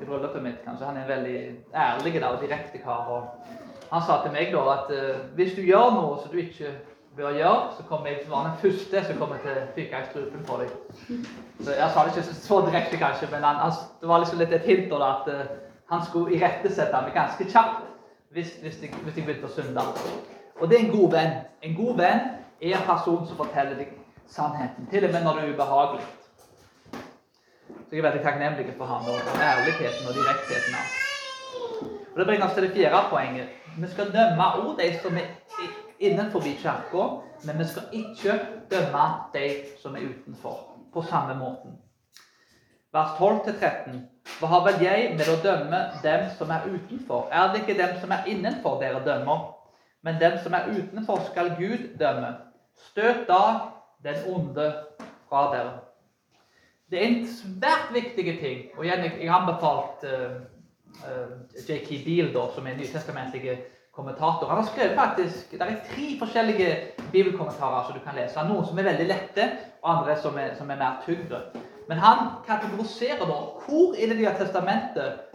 i 0.01 0.05
bryllupet 0.05 0.43
mitt 0.43 0.61
kanskje, 0.65 0.87
han 0.87 0.97
er 0.97 1.07
en 1.07 1.09
veldig 1.09 1.41
ærlig 1.75 2.23
og 2.25 2.41
direkte 2.43 2.79
kar. 2.79 3.09
og 3.09 3.91
Han 3.91 4.05
sa 4.05 4.21
til 4.23 4.33
meg 4.33 4.53
da 4.53 4.65
at 4.75 4.93
uh, 4.93 5.35
hvis 5.37 5.55
du 5.57 5.63
gjør 5.63 5.95
noe 5.97 6.21
som 6.23 6.33
du 6.33 6.39
ikke 6.43 6.73
bør 7.19 7.35
gjøre, 7.35 7.71
så 7.77 7.85
kommer 7.89 8.07
jeg 8.07 8.21
til 8.23 8.33
å 8.33 8.37
være 8.37 8.51
den 8.51 8.59
første 8.63 9.05
som 9.07 9.19
kommer 9.19 9.41
til 9.43 9.51
å 9.51 9.67
fyke 9.75 10.01
i 10.03 10.09
strupen 10.11 10.45
på 10.47 10.59
deg. 10.61 10.75
Så 11.65 11.75
Jeg 11.75 11.91
sa 11.95 12.05
det 12.05 12.13
ikke 12.15 12.37
så 12.39 12.61
direkte, 12.67 13.01
kanskje, 13.01 13.29
men 13.33 13.47
han, 13.47 13.73
det 14.01 14.11
var 14.11 14.23
liksom 14.23 14.43
litt 14.43 14.55
et 14.55 14.69
hint 14.69 14.93
da, 14.93 15.09
at 15.17 15.31
uh, 15.33 15.41
han 15.91 16.05
skulle 16.07 16.37
irettesette 16.37 17.03
meg 17.05 17.17
ganske 17.17 17.49
kjapt 17.51 17.87
hvis, 18.37 18.53
hvis, 18.63 18.79
jeg, 18.83 18.93
hvis 19.03 19.17
jeg 19.17 19.27
begynte 19.27 19.49
å 19.49 19.55
synde. 19.57 19.87
Og 20.61 20.71
det 20.71 20.79
er 20.79 20.85
en 20.85 20.95
god 20.95 21.17
venn. 21.17 21.35
En 21.67 21.75
god 21.79 21.99
venn 22.03 22.23
er 22.61 22.77
en 22.77 22.87
person 22.87 23.27
som 23.27 23.41
forteller 23.41 23.81
deg 23.81 23.93
sannheten, 24.29 24.87
til 24.93 25.09
og 25.09 25.13
med 25.15 25.25
når 25.25 25.41
det 25.41 25.45
er 25.45 25.53
ubehagelig. 25.57 26.07
Så 27.89 27.97
jeg 27.97 28.03
er 28.03 28.09
veldig 28.11 28.23
takknemlig 28.23 28.75
for 28.77 28.85
ham 28.85 29.07
og 29.09 29.37
ærligheten 29.41 30.09
og 30.09 30.15
direktheten 30.21 30.77
hans. 30.77 30.97
Og 32.13 32.17
Det 32.21 32.27
bringer 32.27 32.47
oss 32.47 32.55
til 32.55 32.67
det 32.67 32.75
fjerde 32.77 33.05
poenget. 33.11 33.49
Vi 33.79 33.91
skal 33.91 34.13
dømme 34.13 34.49
òg 34.61 34.75
de 34.79 34.89
som 35.03 35.17
er 35.17 35.31
innenfor 35.99 36.41
kirka, 36.41 37.05
men 37.43 37.59
vi 37.59 37.65
skal 37.65 37.83
ikke 37.93 38.39
dømme 38.71 39.05
de 39.35 39.49
som 39.83 39.97
er 39.97 40.09
utenfor, 40.11 40.59
på 40.93 41.03
samme 41.03 41.35
måten. 41.39 41.79
Vers 42.93 43.19
12-13. 43.19 44.01
Hva 44.39 44.49
har 44.49 44.65
vel 44.65 44.83
jeg 44.85 45.15
med 45.17 45.29
å 45.29 45.39
dømme 45.43 45.81
dem 46.03 46.29
som 46.39 46.51
er 46.51 46.67
utenfor? 46.69 47.29
Er 47.33 47.53
det 47.53 47.63
ikke 47.63 47.79
dem 47.79 47.97
som 48.01 48.13
er 48.13 48.29
innenfor 48.31 48.79
dere 48.81 49.03
dømmer? 49.05 49.45
Men 50.03 50.21
dem 50.21 50.39
som 50.43 50.55
er 50.55 50.71
utenfor, 50.73 51.21
skal 51.31 51.57
Gud 51.59 51.99
dømme. 52.01 52.33
Støt 52.91 53.27
da 53.29 53.43
den 54.05 54.23
onde 54.33 54.71
fra 55.29 55.49
dere. 55.55 55.73
Det 56.91 57.01
er 57.01 57.09
en 57.09 57.27
svært 57.29 57.91
viktig 57.93 58.39
ting. 58.41 58.61
Og 58.79 58.87
igjen, 58.87 59.05
jeg 59.05 59.29
har 59.31 59.43
anbefalt 59.43 60.07
uh, 60.09 60.39
uh, 61.05 61.35
J.K. 61.69 61.99
Beale, 62.07 62.33
da, 62.33 62.47
som 62.55 62.67
er 62.67 62.79
nytestamentlige 62.79 63.59
kommentator. 63.99 64.49
Han 64.49 64.61
har 64.63 64.69
skrevet 64.71 64.99
faktisk, 65.03 65.51
Det 65.53 65.61
er 65.61 65.81
tre 65.91 66.07
forskjellige 66.23 66.71
bibelkommentarer 67.13 67.85
som 67.85 67.95
du 67.99 68.01
kan 68.07 68.19
lese. 68.19 68.45
Noen 68.49 68.67
som 68.67 68.79
er 68.79 68.91
veldig 68.91 69.07
lette, 69.15 69.51
og 69.83 69.89
andre 69.95 70.19
som 70.23 70.39
er, 70.39 70.55
som 70.59 70.71
er 70.71 70.79
mer 70.83 71.03
tyngre. 71.07 71.41
Men 71.89 71.99
han 71.99 72.19
kategoriserer 72.47 73.27
da 73.33 73.39
hvor 73.65 73.97
i 73.99 74.07
Det 74.11 74.17
nye 74.17 74.35
testamentet 74.39 75.29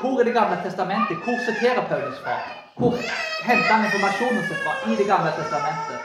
hvor 0.00 0.20
i 0.20 0.24
Det 0.24 0.34
gamle 0.34 0.56
testamentet, 0.64 1.16
hvor 1.24 1.38
siterer 1.48 1.82
Paulus 1.88 2.18
fra? 2.24 2.36
Hvor 2.78 2.92
henter 3.48 3.72
han 3.74 3.84
informasjonen 3.86 4.42
sin 4.48 4.58
fra 4.64 4.72
i 4.92 4.96
Det 5.00 5.06
gamle 5.12 5.30
testamentet? 5.40 5.98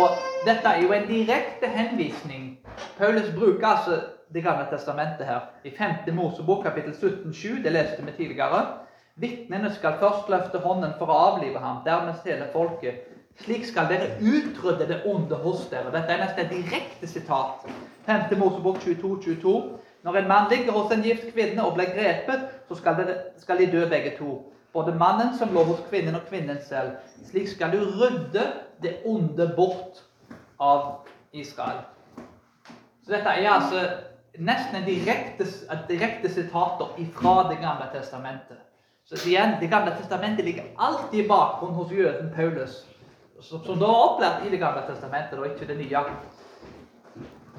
Og 0.00 0.08
Dette 0.48 0.68
er 0.68 0.82
jo 0.82 0.92
en 0.92 1.06
direkte 1.08 1.66
henvisning. 1.78 2.58
Paulus 2.98 3.28
bruker 3.38 3.66
altså 3.66 4.00
Det 4.34 4.42
gamle 4.42 4.66
testamentet 4.72 5.26
her. 5.26 5.40
I 5.64 5.70
5. 5.78 6.14
Mosebok 6.14 6.64
kapittel 6.64 6.92
17,7, 6.92 7.62
det 7.64 7.72
leste 7.72 8.02
vi 8.06 8.12
tidligere. 8.12 8.83
Vitnene 9.16 9.70
skal 9.74 9.98
først 10.00 10.28
løfte 10.28 10.58
hånden 10.58 10.94
for 10.98 11.10
å 11.10 11.18
avlive 11.30 11.60
ham, 11.62 11.82
dernest 11.86 12.24
hele 12.26 12.48
folket. 12.52 13.04
Slik 13.44 13.66
skal 13.66 13.86
dere 13.90 14.08
utrydde 14.18 14.88
det 14.90 15.00
onde 15.10 15.38
hos 15.42 15.68
dere. 15.70 15.92
Dette 15.94 16.10
er 16.14 16.22
nesten 16.22 16.44
et 16.44 16.50
direkte 16.54 17.06
sitat. 17.10 17.62
5. 18.06 18.34
Mosebok 18.38 18.80
22, 18.82 19.12
22. 19.22 19.54
Når 20.04 20.18
en 20.18 20.28
mann 20.28 20.50
ligger 20.50 20.74
hos 20.74 20.92
en 20.92 21.06
gift 21.06 21.30
kvinne 21.32 21.62
og 21.62 21.78
blir 21.78 21.94
grepet, 21.94 22.50
så 22.68 22.78
skal, 22.78 22.98
dere, 22.98 23.16
skal 23.38 23.62
de 23.62 23.70
dø 23.72 23.84
begge 23.90 24.16
to. 24.18 24.34
Både 24.74 24.96
mannen 24.98 25.30
som 25.38 25.54
lå 25.54 25.62
hos 25.70 25.84
kvinnen, 25.88 26.18
og 26.18 26.26
kvinnen 26.28 26.58
selv. 26.66 26.98
Slik 27.30 27.48
skal 27.48 27.72
du 27.72 27.84
rydde 27.84 28.48
det 28.82 28.96
onde 29.06 29.46
bort 29.56 30.02
av 30.58 31.06
Israel. 31.32 31.84
Så 33.04 33.14
dette 33.14 33.30
er 33.30 33.50
altså 33.50 33.86
nesten 34.42 34.80
en 34.80 34.86
direkte, 34.90 35.46
et 35.46 35.88
direkte 35.88 36.34
sitater 36.34 36.98
fra 37.14 37.36
Det 37.50 37.62
gamle 37.62 37.90
testamentet. 37.94 38.63
Så 39.04 39.28
igjen, 39.28 39.56
Det 39.60 39.68
gamle 39.68 39.92
testamentet 39.98 40.44
ligger 40.44 40.64
alltid 40.76 41.24
i 41.24 41.28
bakgrunnen 41.28 41.76
hos 41.76 41.90
jøden 41.92 42.30
Paulus, 42.36 42.86
som 43.40 43.60
da 43.66 43.74
var 43.86 44.04
opplært 44.04 44.46
i 44.46 44.50
Det 44.50 44.60
gamle 44.60 44.82
testamentet, 44.88 45.38
og 45.38 45.46
ikke 45.46 45.66
det 45.68 45.76
nye. 45.76 46.04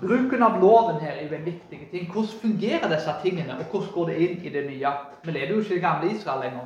Bruken 0.01 0.43
av 0.43 0.57
loven 0.61 0.97
her 0.99 1.11
er 1.11 1.27
jo 1.29 1.35
en 1.35 1.45
viktig 1.45 1.87
ting. 1.91 2.07
Hvordan 2.11 2.39
fungerer 2.41 2.89
disse 2.89 3.13
tingene, 3.21 3.59
og 3.59 3.69
hvordan 3.71 3.91
går 3.93 4.09
det 4.09 4.15
inn 4.15 4.41
i 4.43 4.49
det 4.49 4.65
nye? 4.69 4.91
Vi 5.23 5.31
lever 5.31 5.53
jo 5.53 5.59
ikke 5.59 5.71
i 5.71 5.77
det 5.77 5.85
gamle 5.85 6.11
Israel 6.11 6.41
lenger. 6.43 6.65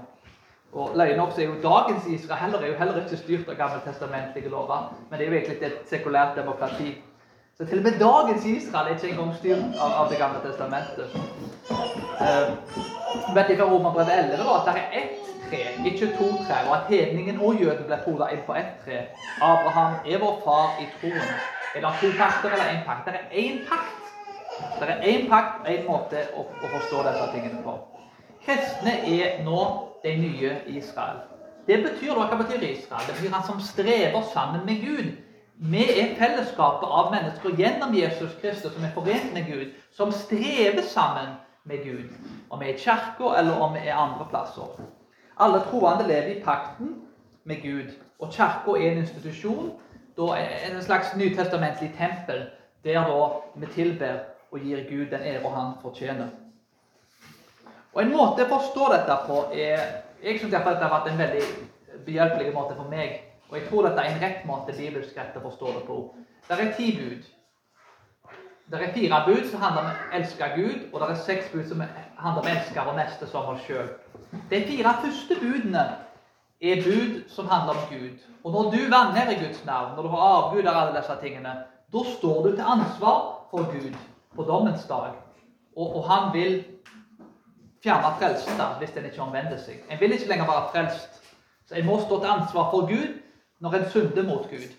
Og 0.74 0.96
løye 0.96 1.18
nok 1.18 1.32
så 1.34 1.42
er 1.42 1.46
jo 1.46 1.62
dagens 1.64 2.08
Israel 2.08 2.42
heller, 2.42 2.60
er 2.60 2.68
jo 2.68 2.80
heller 2.80 3.02
ikke 3.04 3.18
styrt 3.18 3.50
av 3.50 3.56
gammeltestamentlige 3.58 4.50
lover, 4.50 4.94
men 5.10 5.20
det 5.20 5.28
er 5.28 5.32
jo 5.32 5.38
egentlig 5.38 5.68
et 5.68 5.90
sekulært 5.90 6.38
demokrati. 6.38 6.96
Så 7.58 7.66
til 7.66 7.82
og 7.82 7.84
med 7.84 8.00
dagens 8.00 8.46
Israel 8.46 8.88
er 8.88 8.96
ikke 8.96 9.10
engang 9.12 9.36
styrt 9.36 9.80
av, 9.80 9.92
av 10.04 10.10
Det 10.10 10.18
gamle 10.18 10.40
testamentet. 10.46 11.20
Uh, 12.20 12.99
vet 13.34 13.58
fra 13.58 13.66
Romerbrevet 13.66 14.14
11 14.18 14.38
da, 14.38 14.56
at 14.60 14.68
det 14.68 14.82
er 14.82 15.02
ett 15.02 15.30
tre, 15.50 15.62
ikke 15.86 16.12
to 16.18 16.28
trær, 16.44 16.68
og 16.70 16.76
at 16.78 16.90
hedningen 16.90 17.42
og 17.42 17.62
jøden 17.62 17.86
ble 17.88 17.98
poda 18.06 18.30
inn 18.34 18.44
på 18.46 18.58
ett 18.58 18.76
tre. 18.86 19.00
Abraham 19.42 19.96
er 20.06 20.22
vår 20.22 20.42
far 20.44 20.78
i 20.84 20.90
troen. 21.00 21.32
Eller 21.76 21.98
to 22.02 22.12
pakter 22.18 22.54
eller 22.54 22.72
én 22.74 22.84
pakt? 22.86 23.06
Det 23.06 23.14
er 23.16 23.28
én 23.44 23.60
pakt. 23.70 23.96
Det 24.80 24.90
er 24.90 25.02
én 25.12 25.30
pakt, 25.30 25.68
én 25.70 25.86
måte 25.88 26.26
å, 26.36 26.46
å, 26.46 26.70
forstå 26.76 27.04
disse 27.08 27.28
tingene 27.34 27.64
på. 27.64 27.76
Kristne 28.46 28.96
er 29.08 29.42
nå 29.46 29.62
de 30.04 30.16
nye 30.18 30.56
Israel. 30.68 31.22
Det 31.68 31.82
betyr 31.84 32.18
hva 32.18 32.38
betyr 32.40 32.64
Israel? 32.72 33.06
Det 33.08 33.18
betyr 33.18 33.36
han 33.36 33.46
som 33.46 33.60
strever 33.62 34.22
sammen 34.34 34.66
med 34.66 34.82
Gud. 34.86 35.12
Vi 35.60 35.84
er 36.02 36.16
fellesskapet 36.16 36.88
av 36.88 37.12
mennesker 37.12 37.58
gjennom 37.60 37.94
Jesus 37.96 38.36
Kristus 38.42 38.74
som 38.74 38.84
er 38.84 38.94
forent 38.96 39.34
med 39.34 39.50
Gud, 39.52 39.74
som 39.92 40.12
strever 40.12 40.82
sammen 40.88 41.36
med 41.70 41.84
Gud. 41.86 42.10
Om 42.50 42.60
vi 42.60 42.66
er 42.66 42.74
i 42.74 42.82
kirka, 42.82 43.34
eller 43.40 43.62
om 43.62 43.74
vi 43.74 43.86
er 43.86 43.96
andre 43.96 44.26
plasser. 44.30 44.82
Alle 45.40 45.62
troende 45.70 46.08
lever 46.08 46.34
i 46.34 46.42
pakten 46.44 46.96
med 47.44 47.62
Gud. 47.62 47.94
Og 48.20 48.34
kirka 48.34 48.76
er 48.76 48.92
en 48.92 48.98
institusjon, 49.04 49.72
en 50.20 50.82
slags 50.84 51.16
nytestamentlig 51.16 51.94
tempel, 51.98 52.44
der 52.84 53.06
da 53.08 53.30
vi 53.56 53.66
tilber 53.74 54.20
og 54.52 54.60
gir 54.60 54.84
Gud 54.90 55.06
den 55.12 55.22
ære 55.22 55.50
han 55.56 55.74
fortjener. 55.82 56.28
Og 57.94 58.02
En 58.04 58.12
måte 58.12 58.46
å 58.46 58.50
forstå 58.50 58.92
dette 58.94 59.18
på 59.28 59.44
er 59.54 59.80
Jeg 60.24 60.40
syns 60.40 60.52
dette 60.52 60.76
har 60.84 60.92
vært 60.92 61.08
en 61.08 61.20
veldig 61.20 61.44
behjelpelig 62.06 62.54
måte 62.54 62.76
for 62.76 62.90
meg. 62.92 63.22
Og 63.50 63.58
jeg 63.58 63.70
tror 63.70 63.86
dette 63.88 64.02
er 64.04 64.16
en 64.16 64.22
rett 64.22 64.42
måte 64.46 64.76
bibelsk 64.76 65.18
rett 65.18 65.38
å 65.40 65.44
forstå 65.46 65.70
det 65.78 65.84
på. 65.88 66.00
Det 66.48 66.58
er 66.60 66.74
ti 66.76 66.90
bud. 66.98 67.30
Det 68.72 68.82
er 68.82 68.94
fire 68.94 69.24
bud 69.26 69.50
som 69.50 69.62
handler 69.62 69.82
om 69.82 69.88
å 69.90 70.18
elske 70.20 70.48
Gud, 70.56 70.82
og 70.94 71.02
det 71.02 71.08
er 71.10 71.22
seks 71.26 71.48
bud 71.54 71.64
som 71.66 71.80
handler 71.82 72.42
om 72.44 72.48
å 72.48 72.52
elske 72.52 72.84
vår 72.86 72.98
neste 73.00 73.30
som 73.32 73.48
oss 73.50 73.64
sjøl. 73.66 73.88
De 74.52 74.60
fire 74.68 74.92
første 75.02 75.38
budene 75.42 75.86
er 76.62 76.84
bud 76.86 77.16
som 77.34 77.50
handler 77.50 77.80
om 77.80 77.88
Gud. 77.90 78.20
Og 78.44 78.54
når 78.54 78.70
du 78.76 78.78
vanærer 78.92 79.40
Guds 79.42 79.64
navn, 79.66 79.96
når 79.96 80.06
du 80.06 80.10
har 80.14 80.28
avguder 80.36 80.70
alle 80.72 81.00
disse 81.00 81.16
tingene, 81.22 81.56
da 81.94 82.04
står 82.12 82.44
du 82.44 82.52
til 82.52 82.68
ansvar 82.76 83.24
for 83.50 83.72
Gud 83.72 83.98
på 84.36 84.46
dommens 84.46 84.86
dag. 84.86 85.18
Og, 85.76 85.96
og 85.96 86.06
han 86.12 86.30
vil 86.34 86.60
fjerne 87.84 88.14
frelsen 88.20 88.62
hvis 88.80 88.94
en 88.98 89.10
ikke 89.10 89.24
omvender 89.26 89.58
seg. 89.58 89.82
En 89.90 90.00
vil 90.00 90.14
ikke 90.14 90.30
lenger 90.30 90.52
være 90.52 90.70
frelst. 90.76 91.24
Så 91.66 91.80
en 91.80 91.90
må 91.90 91.98
stå 92.04 92.22
til 92.22 92.36
ansvar 92.36 92.70
for 92.70 92.86
Gud 92.86 93.18
når 93.60 93.80
en 93.80 93.90
synder 93.90 94.30
mot 94.30 94.46
Gud. 94.52 94.70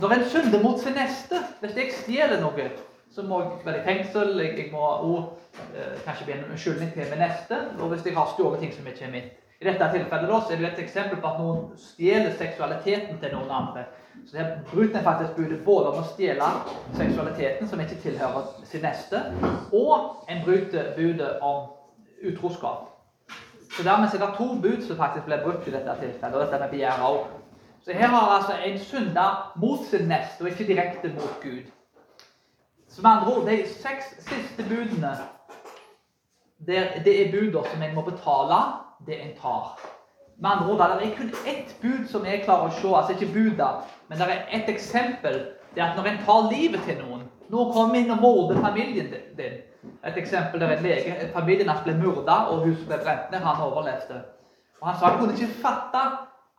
Når 0.00 0.12
en 0.12 0.24
synder 0.24 0.62
mot 0.62 0.80
sin 0.80 0.96
neste, 0.98 1.38
hvis 1.60 1.76
jeg 1.76 1.92
stjeler 2.00 2.40
noe, 2.42 2.66
så 3.14 3.22
må 3.22 3.40
jeg 3.42 3.50
være 3.64 3.80
i 3.80 3.84
fengsel. 3.86 4.40
Jeg, 4.42 4.56
jeg 4.58 4.68
må 4.72 4.82
også, 4.82 5.22
eh, 5.76 5.98
kanskje 6.06 6.24
bli 6.26 6.34
en 6.34 6.46
unnskyldning 6.50 6.92
til 6.92 7.10
min 7.12 7.22
neste. 7.22 7.58
Og 7.78 7.92
hvis 7.92 8.06
jeg 8.06 8.16
har 8.16 8.32
stjålet 8.32 8.60
ting 8.60 8.74
som 8.74 8.86
ikke 8.90 9.04
er 9.06 9.12
mitt. 9.12 9.32
I 9.60 9.68
dette 9.68 9.86
tilfellet 9.92 10.28
da, 10.28 10.40
så 10.40 10.52
er 10.52 10.56
det 10.60 10.72
et 10.72 10.80
eksempel 10.82 11.20
på 11.22 11.28
at 11.30 11.38
noen 11.40 11.60
stjeler 11.78 12.34
seksualiteten 12.38 13.20
til 13.22 13.36
noen 13.36 13.52
andre. 13.54 13.84
Så 14.26 14.36
det 14.36 14.46
bryter 14.72 15.02
faktisk 15.02 15.36
budet 15.36 15.60
både 15.64 15.92
om 15.92 16.00
å 16.02 16.08
stjele 16.08 16.48
seksualiteten, 16.98 17.68
som 17.70 17.80
ikke 17.80 18.00
tilhører 18.02 18.50
sin 18.66 18.82
neste, 18.84 19.22
og 19.72 20.26
en 20.28 20.42
bryter 20.44 20.90
budet 20.98 21.38
om 21.40 21.70
utroskap. 22.26 22.90
Så 23.76 23.82
dermed 23.86 24.14
er 24.14 24.22
det 24.22 24.34
to 24.36 24.50
bud 24.62 24.84
som 24.86 24.98
faktisk 24.98 25.26
ble 25.30 25.40
brukt 25.42 25.66
i 25.68 25.74
dette 25.74 25.96
tilfellet, 26.02 26.36
og 26.36 26.44
dette 26.44 26.60
med 26.62 26.74
begjæret 26.74 27.08
òg. 27.08 27.24
Så 27.84 27.92
her 27.92 28.06
har 28.06 28.36
altså 28.36 28.52
en 28.64 28.78
synder 28.78 29.52
mot 29.56 29.86
sin 29.86 30.08
neste, 30.08 30.40
og 30.42 30.48
ikke 30.48 30.66
direkte 30.66 31.08
mot 31.08 31.40
Gud. 31.42 31.62
Så 32.88 33.02
med 33.02 33.10
andre 33.10 33.34
ord, 33.34 33.46
de 33.46 33.68
seks 33.68 34.04
siste 34.18 34.64
budene, 34.68 35.18
det 37.04 37.26
er 37.26 37.32
buder 37.32 37.62
som 37.72 37.82
en 37.82 37.94
må 37.94 38.02
betale 38.02 38.60
det 39.06 39.22
en 39.22 39.36
tar. 39.42 39.80
Med 40.36 40.50
andre 40.50 40.66
ord, 40.72 40.78
Det 40.78 41.12
er 41.12 41.16
kun 41.16 41.32
ett 41.46 41.76
bud 41.82 42.08
som 42.08 42.26
jeg 42.26 42.42
klarer 42.44 42.68
å 42.68 42.80
se, 42.80 42.88
altså 42.96 43.12
ikke 43.12 43.32
buda, 43.32 43.68
men 44.08 44.18
det 44.18 44.26
er 44.26 44.46
ett 44.52 44.68
eksempel. 44.68 45.46
Det 45.74 45.82
er 45.82 45.90
at 45.90 45.96
når 45.96 46.06
en 46.06 46.24
tar 46.26 46.50
livet 46.52 46.80
til 46.86 46.98
noen 47.02 47.22
Nå 47.48 47.72
kommer 47.72 47.94
inn 47.94 48.10
og 48.10 48.20
morder 48.20 48.60
familien 48.60 49.10
din. 49.36 49.58
Et 50.04 50.16
eksempel 50.16 50.60
der 50.60 50.70
en 50.76 50.82
lege, 50.82 51.30
familien 51.34 51.68
hans 51.68 51.82
ble 51.84 51.92
myrda, 51.92 52.32
og 52.48 52.64
huset 52.64 52.86
ble 52.88 52.98
brent 53.04 53.30
ned. 53.30 53.38
Han 53.44 53.62
overlevde. 53.62 54.22
Og 54.80 54.88
Han 54.88 54.98
sa 54.98 55.06
han 55.06 55.18
kunne 55.18 55.34
ikke 55.34 55.60
fatte 55.60 56.00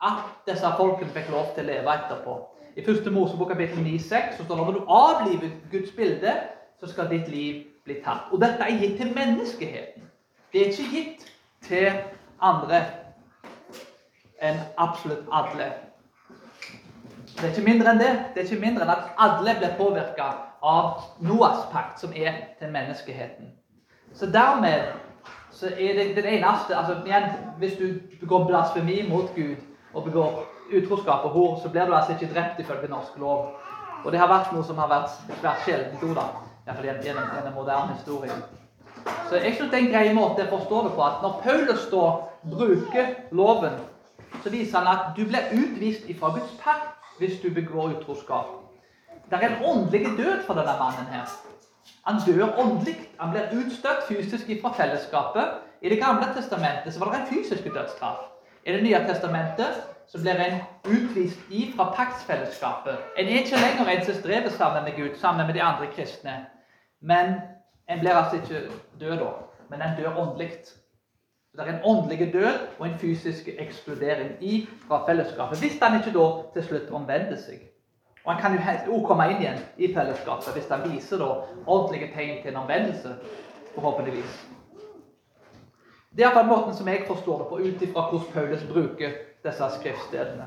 at 0.04 0.26
disse 0.48 0.72
folkene 0.78 1.14
fikk 1.16 1.32
lov 1.32 1.54
til 1.56 1.66
å 1.66 1.72
leve 1.72 1.94
etterpå. 1.94 2.36
I 2.76 2.84
1. 2.84 3.08
Mosebok 3.12 3.54
kapittel 3.54 3.80
9,6 3.84 4.36
står 4.36 4.56
det 4.56 4.62
at 4.62 4.68
når 4.68 4.78
du 4.80 4.92
avliver 4.92 5.54
Guds 5.72 5.92
bilde, 5.96 6.34
så 6.80 6.88
skal 6.92 7.10
ditt 7.10 7.28
liv 7.32 7.64
bli 7.86 7.96
tatt. 8.04 8.28
Og 8.32 8.42
dette 8.42 8.64
er 8.66 8.80
gitt 8.82 8.98
til 9.00 9.14
menneskeheten. 9.16 10.10
Det 10.52 10.62
er 10.62 10.66
ikke 10.66 10.92
gitt 10.92 11.26
til 11.64 11.92
andre 12.42 12.82
enn 14.44 14.60
absolutt 14.78 15.30
alle. 15.32 15.70
Det 17.36 17.44
er 17.44 17.54
ikke 17.54 17.70
mindre 17.70 17.92
enn 17.92 18.00
det. 18.00 18.12
Det 18.34 18.42
er 18.42 18.50
ikke 18.50 18.66
mindre 18.66 18.84
enn 18.84 18.94
at 18.94 19.08
alle 19.20 19.56
blir 19.60 19.78
påvirka 19.80 20.28
av 20.66 21.06
Noas 21.24 21.66
pakt, 21.72 22.00
som 22.00 22.14
er 22.16 22.42
til 22.60 22.72
menneskeheten. 22.72 23.54
Så 24.14 24.28
dermed 24.32 24.92
så 25.52 25.68
er 25.68 25.96
det 25.96 26.16
den 26.16 26.26
eneste 26.26 26.76
altså 26.76 27.00
igjen, 27.06 27.24
Hvis 27.58 27.78
du 27.80 27.88
begår 28.20 28.48
blasfemi 28.48 29.10
mot 29.10 29.32
Gud 29.36 29.56
og 29.96 30.04
begår 30.04 30.44
utroskap 30.74 31.26
og 31.26 31.32
hor, 31.32 31.60
så 31.64 31.70
blir 31.70 31.86
du 31.86 31.94
altså 31.96 32.12
ikke 32.12 32.34
drept 32.34 32.60
ifølge 32.60 32.90
norsk 32.92 33.18
lov. 33.18 33.48
Og 34.04 34.12
det 34.12 34.20
har 34.20 34.30
vært 34.30 34.52
noe 34.54 34.66
som 34.66 34.78
har 34.78 34.92
vært 34.92 35.16
svært 35.40 35.64
sjeldent 35.66 36.16
da. 36.18 36.28
iallfall 36.68 37.06
gjennom 37.06 37.32
den 37.34 37.54
moderne 37.54 37.96
historien. 37.98 38.44
Så 39.30 39.38
jeg 39.38 39.56
syns 39.56 39.72
det 39.72 39.80
er 39.80 39.86
en 39.86 39.94
grei 39.94 40.14
måte 40.14 40.46
å 40.46 40.52
forstå 40.58 40.84
det 40.86 40.94
på 40.98 41.04
at 41.06 41.24
når 41.24 41.40
Paulus 41.44 41.88
da 41.92 42.06
bruker 42.52 43.12
loven, 43.32 43.80
så 44.44 44.52
viser 44.54 44.78
han 44.80 44.92
at 44.92 45.18
du 45.18 45.26
blir 45.26 45.50
utvist 45.54 46.10
ifra 46.10 46.34
Guds 46.36 46.54
pakt 46.62 47.20
hvis 47.20 47.40
du 47.42 47.50
begår 47.54 47.96
utroskap. 47.98 48.50
Det 49.30 49.38
er 49.38 49.48
en 49.50 49.66
åndelig 49.66 50.18
død 50.18 50.44
for 50.46 50.58
denne 50.58 50.76
mannen 50.80 51.10
her. 51.10 51.30
Han 52.06 52.22
dør 52.26 52.60
åndelig. 52.62 52.98
Han 53.20 53.32
blir 53.34 53.54
utstøtt 53.62 54.06
fysisk 54.08 54.50
fra 54.62 54.74
fellesskapet. 54.78 55.62
I 55.82 55.90
Det 55.90 56.02
gamle 56.02 56.28
testamentet 56.36 56.94
så 56.94 57.00
var 57.00 57.12
det 57.12 57.22
en 57.22 57.28
fysisk 57.34 57.64
dødsstraff. 57.64 58.35
I 58.66 58.72
Det 58.72 58.84
nye 58.84 59.00
testamentet 59.08 59.82
så 60.08 60.22
blir 60.22 60.40
en 60.42 60.60
utvist 60.84 61.40
ifra 61.50 61.86
paktsfellesskapet. 61.94 62.98
En 63.18 63.28
er 63.28 63.44
ikke 63.44 63.60
lenger 63.62 63.92
en 63.92 64.06
som 64.06 64.16
strever 64.16 64.50
sammen 64.50 64.84
med 64.84 64.96
Gud, 64.98 65.18
sammen 65.22 65.46
med 65.46 65.54
de 65.54 65.62
andre 65.62 65.88
kristne. 65.94 66.46
Men 67.02 67.36
en 67.90 68.00
blir 68.00 68.18
altså 68.18 68.36
ikke 68.36 68.62
død 69.00 69.18
da, 69.20 69.30
men 69.70 69.82
en 69.82 69.98
dør 69.98 70.18
åndelig. 70.18 70.50
Det 71.54 71.62
er 71.62 71.74
en 71.74 71.86
åndelig 71.86 72.34
død 72.34 72.58
og 72.80 72.88
en 72.88 72.98
fysisk 72.98 73.50
ekskludering 73.58 74.32
i 74.42 74.68
fra 74.88 75.06
fellesskapet. 75.08 75.60
Hvis 75.60 75.80
han 75.82 76.00
ikke 76.00 76.18
da 76.18 76.26
til 76.54 76.64
slutt 76.64 76.92
omvender 76.92 77.38
seg. 77.38 77.62
Og 78.26 78.34
Han 78.34 78.42
kan 78.42 78.54
jo 78.54 78.94
også 78.94 79.08
komme 79.08 79.30
inn 79.30 79.42
igjen 79.42 79.62
i 79.78 79.94
fellesskapet 79.94 80.54
hvis 80.54 80.70
han 80.70 80.92
viser 80.92 81.22
da 81.22 81.30
ordentlige 81.68 82.10
tegn 82.16 82.42
til 82.42 82.52
en 82.52 82.64
omvendelse. 82.66 83.16
Forhåpentligvis. 83.76 84.55
Det 86.16 86.24
er 86.24 86.30
iallfall 86.30 86.48
måten 86.48 86.76
som 86.78 86.88
jeg 86.88 87.04
forstår 87.08 87.42
det 87.42 87.48
på, 87.50 87.58
ut 87.60 87.82
ifra 87.84 88.02
hvordan 88.10 88.30
Paulus 88.34 88.62
bruker 88.70 89.16
disse 89.44 89.66
skriftstedene. 89.80 90.46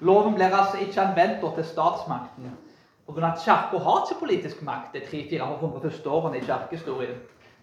Loven 0.00 0.34
blir 0.34 0.52
altså 0.56 0.76
ikke 0.76 1.00
anvendt 1.00 1.54
til 1.54 1.64
statsmakten 1.64 2.50
Pga. 3.08 3.26
at 3.26 3.40
Kirka 3.44 3.78
har 3.84 4.04
ikke 4.04 4.20
politisk 4.20 4.62
makt 4.62 4.92
de 4.94 5.00
300-400 5.00 5.80
første 5.82 6.10
årene 6.10 6.36
i 6.36 6.40
kirkehistorien. 6.40 7.16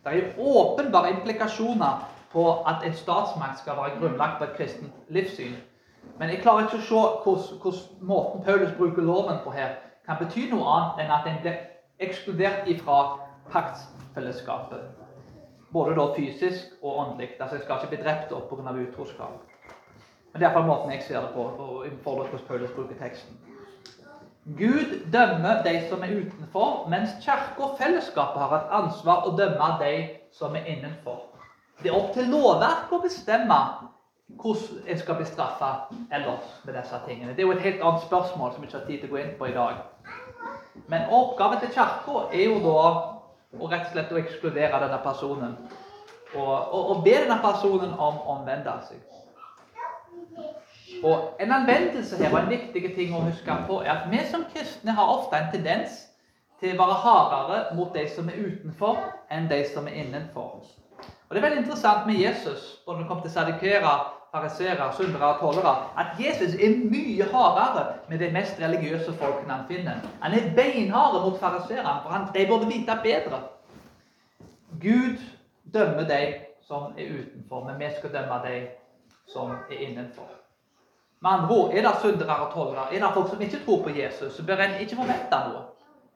Det 0.06 0.18
er 0.18 0.40
åpenbare 0.40 1.10
implikasjoner 1.10 2.10
på 2.32 2.52
at 2.68 2.86
en 2.86 2.94
statsmakt 2.94 3.60
skal 3.60 3.78
være 3.78 4.00
grunnlagt 4.00 4.38
på 4.38 4.44
et 4.44 4.58
kristent 4.58 4.92
livssyn. 5.08 5.54
Men 6.20 6.30
jeg 6.30 6.42
klarer 6.42 6.66
ikke 6.66 6.82
å 6.82 6.88
se 6.90 7.02
hvordan, 7.24 7.62
hvordan 7.62 8.08
måten 8.14 8.44
Paulus 8.44 8.74
bruker 8.78 9.02
loven 9.02 9.38
på 9.44 9.52
her, 9.52 9.78
kan 10.06 10.18
bety 10.20 10.50
noe 10.50 10.66
annet 10.74 11.06
enn 11.06 11.14
at 11.20 11.28
en 11.30 11.42
blir 11.42 11.62
ekskludert 12.00 12.68
ifra 12.68 13.20
paktsfellesskapet. 13.52 15.07
Både 15.74 15.96
da 15.96 16.08
fysisk 16.16 16.66
og 16.82 17.00
åndelig. 17.00 17.30
Altså 17.40 17.56
jeg 17.56 17.64
skal 17.64 17.76
ikke 17.82 17.96
bli 17.96 18.04
drept 18.04 18.30
pga. 18.30 18.72
utroskap. 18.72 19.42
Men 20.34 20.42
det 20.42 20.46
er 20.46 20.50
iallfall 20.50 20.68
måten 20.68 20.92
jeg 20.92 21.04
ser 21.04 21.22
det 21.22 21.34
på. 21.34 21.44
og 21.44 21.88
i 21.88 21.90
forhold 22.04 22.30
til 22.30 22.46
Paulus 22.48 22.72
bruker 22.72 22.96
teksten. 23.00 23.38
Gud 24.58 25.12
dømmer 25.14 25.64
de 25.64 25.90
som 25.90 26.04
er 26.04 26.14
utenfor, 26.20 26.88
mens 26.90 27.10
kirke 27.26 27.64
og 27.64 27.78
fellesskapet 27.78 28.42
har 28.42 28.54
et 28.58 28.70
ansvar 28.72 29.28
å 29.28 29.34
dømme 29.36 29.68
de 29.82 30.08
som 30.32 30.56
er 30.56 30.70
innenfor. 30.72 31.26
Det 31.84 31.92
er 31.92 31.98
opp 31.98 32.14
til 32.14 32.30
lovverket 32.32 32.96
å 32.96 33.02
bestemme 33.04 33.58
hvordan 34.28 34.88
en 34.88 35.00
skal 35.00 35.16
bli 35.20 35.26
straffa 35.26 35.72
ellers 36.12 36.48
med 36.66 36.80
disse 36.80 37.02
tingene. 37.08 37.36
Det 37.36 37.44
er 37.44 37.48
jo 37.48 37.58
et 37.58 37.66
helt 37.66 37.84
annet 37.84 38.08
spørsmål 38.08 38.54
som 38.54 38.62
vi 38.62 38.68
ikke 38.68 38.80
har 38.80 38.88
tid 38.88 39.00
til 39.02 39.10
å 39.10 39.16
gå 39.16 39.22
inn 39.24 39.36
på 39.40 39.50
i 39.50 39.54
dag. 39.58 39.84
Men 40.88 41.12
oppgaven 41.12 41.60
til 41.60 41.74
kirka 41.76 42.24
er 42.32 42.44
jo 42.48 42.58
da 42.64 42.82
å 43.56 43.70
rett 43.72 43.88
og 43.88 43.94
slett 43.94 44.12
å 44.12 44.20
ekskludere 44.20 44.82
denne 44.84 45.00
personen. 45.04 45.56
Og, 46.36 46.52
og, 46.52 46.90
og 46.92 47.04
be 47.06 47.16
denne 47.16 47.38
personen 47.44 47.94
om 47.94 48.20
å 48.20 48.36
omvende 48.36 48.74
seg. 48.90 49.04
Og 51.04 51.38
En 51.40 51.52
anvendelse 51.54 52.18
her 52.18 52.34
og 52.34 52.40
en 52.42 52.50
viktig 52.50 52.94
ting 52.96 53.14
å 53.14 53.22
huske 53.28 53.56
på 53.68 53.82
er 53.84 53.92
at 53.94 54.08
vi 54.12 54.20
som 54.26 54.46
kristne 54.52 54.96
har 54.98 55.14
ofte 55.14 55.38
en 55.38 55.52
tendens 55.54 56.00
til 56.60 56.74
å 56.74 56.80
være 56.82 57.00
hardere 57.04 57.76
mot 57.78 57.94
de 57.94 58.08
som 58.10 58.30
er 58.30 58.40
utenfor, 58.42 58.98
enn 59.30 59.50
de 59.50 59.60
som 59.70 59.88
er 59.88 60.00
innenfor. 60.02 60.64
Og 61.28 61.36
Det 61.36 61.38
er 61.38 61.46
veldig 61.46 61.64
interessant 61.64 62.08
med 62.08 62.18
Jesus 62.18 62.80
når 62.88 63.02
det 63.02 63.08
kommer 63.08 63.24
til 63.24 63.36
sadikere, 63.36 63.94
fariseere, 64.32 64.94
syndere 64.94 65.34
og 65.34 65.40
tollere, 65.40 65.76
at 65.98 66.08
Jesus 66.20 66.56
er 66.56 66.76
mye 66.92 67.28
hardere 67.34 67.86
med 68.10 68.20
de 68.20 68.32
mest 68.32 68.60
religiøse 68.62 69.14
folkene 69.14 69.54
han 69.54 69.68
finner. 69.68 70.02
Han 70.22 70.34
er 70.34 70.50
beinhard 70.56 71.22
mot 71.26 71.40
fariseerne, 71.40 72.00
for 72.04 72.32
de 72.34 72.48
burde 72.48 72.68
vite 72.68 73.00
bedre. 73.04 73.40
Gud 74.82 75.18
dømmer 75.74 76.04
de 76.08 76.34
som 76.68 76.92
er 76.98 77.14
utenfor, 77.20 77.64
men 77.64 77.80
vi 77.80 77.94
skal 77.98 78.14
dømme 78.14 78.42
de 78.48 78.68
som 79.28 79.52
er 79.52 79.80
innenfor. 79.80 80.30
Med 81.22 81.32
andre 81.32 81.56
ord, 81.56 81.74
er 81.74 81.82
det 81.82 81.96
syndere 82.02 82.36
og 82.36 82.54
tollere, 82.54 82.94
er 82.96 83.06
det 83.06 83.14
folk 83.14 83.30
som 83.30 83.42
ikke 83.42 83.66
tror 83.66 83.84
på 83.84 83.90
Jesus, 83.90 84.34
så 84.34 84.46
bør 84.46 84.56
en 84.56 84.80
ikke 84.82 84.96
forvente 84.96 85.40
noe. 85.50 85.64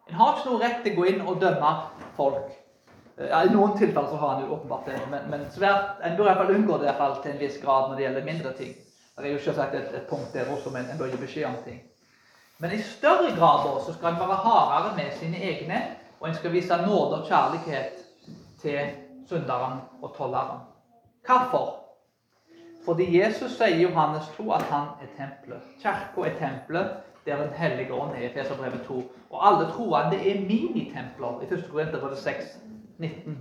En 0.10 0.16
har 0.16 0.38
ikke 0.38 0.50
noe 0.50 0.62
rett 0.62 0.84
til 0.84 0.94
å 0.94 1.00
gå 1.00 1.08
inn 1.10 1.22
og 1.26 1.42
dømme 1.42 1.72
folk. 2.18 2.61
Ja, 3.30 3.44
I 3.46 3.54
noen 3.54 3.78
tilfeller 3.78 4.10
så 4.10 4.20
har 4.22 4.34
han 4.36 4.46
jo 4.46 4.56
åpenbart 4.56 4.86
det, 4.86 5.00
men, 5.12 5.28
men 5.30 5.46
svært, 5.54 6.00
en 6.04 6.18
bør 6.18 6.26
i 6.26 6.30
hvert 6.30 6.42
fall 6.42 6.56
unngå 6.56 6.78
det 6.78 6.88
i 6.88 6.90
hvert 6.90 7.02
fall 7.02 7.18
til 7.24 7.32
en 7.32 7.42
viss 7.42 7.60
grad 7.62 7.90
når 7.90 7.96
det 7.98 8.06
gjelder 8.06 8.28
mindre 8.28 8.54
ting. 8.58 8.76
Det 9.18 9.30
er 9.30 9.36
jo 9.36 9.42
selvsagt 9.44 9.76
et, 9.78 9.90
et 9.96 10.08
punkt 10.10 10.34
der 10.34 10.50
også, 10.50 10.72
men 10.74 10.88
en 10.90 10.98
bør 10.98 11.12
gi 11.12 11.20
beskjed 11.22 11.46
om 11.50 11.60
ting. 11.66 11.82
Men 12.62 12.72
i 12.72 12.82
større 12.82 13.36
grad 13.38 13.66
da, 13.68 13.76
så 13.86 13.94
skal 13.94 14.14
en 14.14 14.20
være 14.22 14.40
hardere 14.46 14.96
med 14.98 15.12
sine 15.20 15.38
egne, 15.38 15.82
og 16.20 16.30
en 16.30 16.36
skal 16.36 16.54
vise 16.54 16.78
nåde 16.86 17.22
og 17.22 17.28
kjærlighet 17.28 18.02
til 18.62 18.80
synderen 19.30 19.80
og 20.02 20.16
tolleren. 20.18 20.66
Hvorfor? 21.26 21.78
Fordi 22.86 23.08
Jesus 23.20 23.52
sier 23.58 23.78
i 23.78 23.84
Johannes 23.84 24.30
2 24.38 24.52
at 24.58 24.66
han 24.74 24.88
er 25.02 25.10
tempelet. 25.18 25.66
Kirka 25.82 26.28
er 26.30 26.38
tempelet 26.40 26.98
der 27.26 27.38
Den 27.38 27.54
hellige 27.54 27.94
ånd 27.94 28.16
er 28.16 28.30
i 28.30 28.34
Feserbrevet 28.34 28.82
2. 28.88 29.04
Og 29.30 29.48
alle 29.48 29.72
troende 29.72 30.18
er 30.18 30.42
minitempler 30.42 31.42
i 31.42 31.54
1. 31.54 31.68
Korinterbrev 31.72 32.16
6, 32.16 32.58
19. 33.02 33.38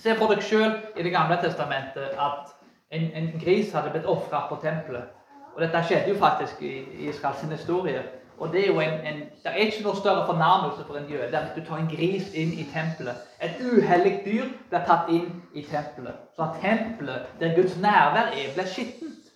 Se 0.00 0.14
for 0.16 0.32
deg 0.32 0.42
sjøl 0.42 0.72
i 0.96 1.02
Det 1.02 1.12
gamle 1.12 1.36
testamentet 1.42 2.16
at 2.16 2.56
En, 2.90 3.04
en 3.14 3.28
gris 3.38 3.68
hadde 3.72 3.90
blitt 3.90 4.06
ofra 4.10 4.48
på 4.48 4.56
tempelet. 4.62 5.12
Og 5.54 5.60
dette 5.62 5.82
skjedde 5.86 6.10
jo 6.10 6.16
faktisk 6.18 6.62
i, 6.66 6.72
i 6.98 7.08
Israels 7.08 7.44
historie. 7.50 8.00
Og 8.38 8.50
det 8.52 8.64
er 8.64 8.66
jo 8.72 8.80
en, 8.80 8.96
en, 9.06 9.20
det 9.44 9.52
er 9.52 9.60
ikke 9.62 9.84
noe 9.84 9.94
større 9.96 10.24
fornærmelse 10.26 10.86
for 10.88 10.98
en 10.98 11.06
jøde 11.06 11.38
at 11.38 11.52
du 11.54 11.60
tar 11.64 11.78
en 11.78 11.90
gris 11.92 12.32
inn 12.34 12.50
i 12.58 12.66
tempelet. 12.72 13.22
Et 13.42 13.62
uhellig 13.62 14.14
dyr 14.24 14.50
blir 14.72 14.82
tatt 14.88 15.12
inn 15.14 15.28
i 15.54 15.62
tempelet. 15.62 16.18
Så 16.34 16.48
at 16.48 16.58
tempelet, 16.64 17.30
der 17.40 17.54
Guds 17.54 17.76
nærvær 17.78 18.32
er, 18.32 18.50
blir 18.56 18.66
skittent. 18.66 19.30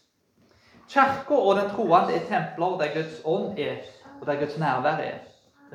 Kirka 0.90 1.34
og 1.34 1.56
den 1.60 1.70
troende 1.70 2.14
er 2.14 2.26
templer 2.28 2.78
der 2.78 2.94
Guds 2.94 3.20
ånd 3.24 3.58
er, 3.58 3.76
og 4.20 4.26
der 4.26 4.40
Guds 4.40 4.58
nærvær 4.58 4.98
er. 5.06 5.22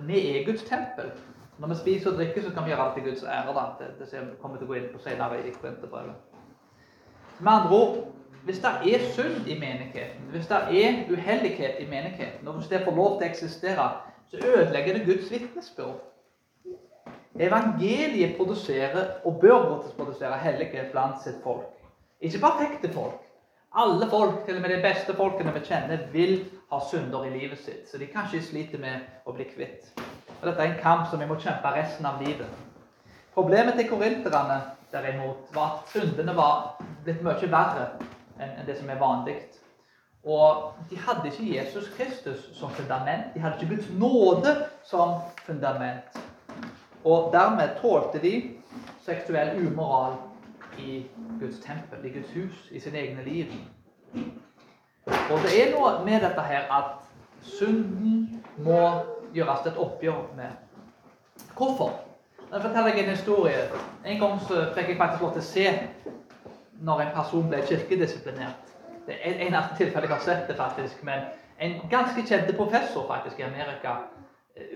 Vi 0.01 0.19
er 0.37 0.45
Guds 0.45 0.63
tempel. 0.63 1.11
Når 1.59 1.67
vi 1.67 1.75
spiser 1.75 2.11
og 2.11 2.17
drikker, 2.17 2.41
så 2.41 2.53
kan 2.55 2.65
vi 2.65 2.71
gjøre 2.71 2.85
alt 2.85 2.95
til 2.95 3.03
Guds 3.03 3.23
ære. 3.23 3.55
Da. 3.55 3.65
Det, 3.79 4.11
det 4.11 4.37
kommer 4.41 4.57
til 4.57 4.67
å 4.67 4.71
gå 4.71 4.79
inn 4.79 4.91
på 4.93 5.01
senere 5.03 5.41
i 5.43 5.51
Korinterbrevet. 5.57 6.15
Med 7.39 7.51
andre 7.51 7.75
ord 7.75 7.97
hvis 8.43 8.59
det 8.59 8.93
er 8.93 8.99
synd 9.13 9.47
i 9.47 9.59
menigheten, 9.59 10.29
hvis 10.31 10.47
det 10.47 10.57
er 10.57 11.03
uheldighet 11.11 11.75
i 11.79 11.89
menigheten, 11.89 12.47
og 12.47 12.53
hvis 12.53 12.67
det 12.67 12.81
får 12.85 12.95
lov 12.95 13.17
til 13.17 13.27
å 13.27 13.29
eksistere, 13.29 13.87
så 14.31 14.37
ødelegger 14.37 14.93
det 14.93 15.05
Guds 15.05 15.31
vitnesbyrd. 15.31 15.99
Evangeliet 17.39 18.37
produserer, 18.37 19.11
og 19.23 19.39
bør 19.41 19.83
produsere, 19.97 20.37
hellighet 20.37 20.91
blant 20.91 21.23
sitt 21.23 21.43
folk. 21.43 21.67
Ikke 22.21 22.39
perfekte 22.39 22.93
folk. 22.93 23.19
Alle 23.75 24.09
folk, 24.09 24.45
til 24.45 24.55
og 24.55 24.61
med 24.61 24.75
de 24.75 24.81
beste 24.81 25.13
folkene 25.13 25.53
vi 25.53 25.59
kjenner, 25.59 26.07
vil 26.13 26.39
ha 26.71 26.79
synder 26.91 27.23
i 27.23 27.35
livet 27.37 27.59
sitt. 27.59 27.85
Så 27.91 27.97
de 27.97 28.07
kanskje 28.09 28.41
sliter 28.41 28.81
med 28.81 29.05
å 29.25 29.35
bli 29.35 29.45
kvitt. 29.51 29.93
Og 30.41 30.47
Dette 30.47 30.61
er 30.61 30.71
en 30.71 30.81
kamp 30.81 31.07
som 31.09 31.19
vi 31.19 31.27
må 31.27 31.35
kjempe 31.39 31.71
resten 31.75 32.05
av 32.07 32.21
livet. 32.23 32.47
Problemet 33.33 33.75
til 33.75 33.89
korinterne 33.89 34.61
derimot 34.91 35.49
var 35.55 35.73
at 35.73 35.91
syndene 35.93 36.35
var 36.35 36.77
blitt 37.03 37.23
mye 37.23 37.51
verre 37.51 37.89
enn 38.39 38.65
det 38.67 38.77
som 38.79 38.89
er 38.89 39.01
vanlig. 39.01 39.35
Og 40.23 40.73
de 40.89 40.97
hadde 40.99 41.27
ikke 41.27 41.57
Jesus 41.57 41.89
Kristus 41.97 42.49
som 42.55 42.71
fundament. 42.75 43.33
De 43.33 43.39
hadde 43.39 43.59
ikke 43.59 43.75
Guds 43.75 43.91
nåde 43.99 44.55
som 44.83 45.19
fundament. 45.45 46.19
Og 47.03 47.31
dermed 47.33 47.75
tålte 47.81 48.19
de 48.19 48.33
seksuell 49.03 49.67
umoral 49.67 50.17
i 50.77 51.05
Guds 51.39 51.59
tempel, 51.59 52.05
i 52.05 52.09
Guds 52.09 52.31
hus, 52.33 52.67
i 52.71 52.79
sine 52.79 52.97
egne 52.97 53.23
liv. 53.23 53.45
Og 55.05 55.39
det 55.43 55.55
er 55.55 55.71
noe 55.75 55.99
med 56.05 56.21
dette 56.23 56.43
her 56.47 56.67
at 56.71 56.91
synden 57.41 58.43
må 58.57 58.81
gjøres 59.33 59.67
et 59.67 59.77
oppgjør 59.77 60.21
med. 60.37 60.51
Hvorfor? 61.57 61.91
Jeg 62.51 62.61
forteller 62.61 62.87
jeg 62.87 63.03
en 63.03 63.09
historie. 63.09 63.57
En 64.05 64.19
gang 64.19 64.39
så 64.41 64.65
fikk 64.75 64.89
jeg 64.89 64.97
faktisk 64.97 65.21
lov 65.21 65.33
til 65.35 65.41
å 65.41 65.49
se 65.49 65.65
når 66.81 67.01
en 67.03 67.13
person 67.15 67.49
ble 67.51 67.59
kirkedisiplinert. 67.67 68.73
Det 69.07 69.17
er 69.25 69.41
en 69.45 69.57
av 69.57 69.73
tilfelle 69.77 70.07
jeg 70.07 70.15
har 70.15 70.23
sett 70.25 70.47
det, 70.47 70.55
faktisk. 70.57 71.03
Men 71.03 71.27
en 71.59 71.79
ganske 71.91 72.23
kjente 72.25 72.55
professor 72.57 73.07
faktisk 73.07 73.39
i 73.39 73.47
Amerika. 73.47 73.95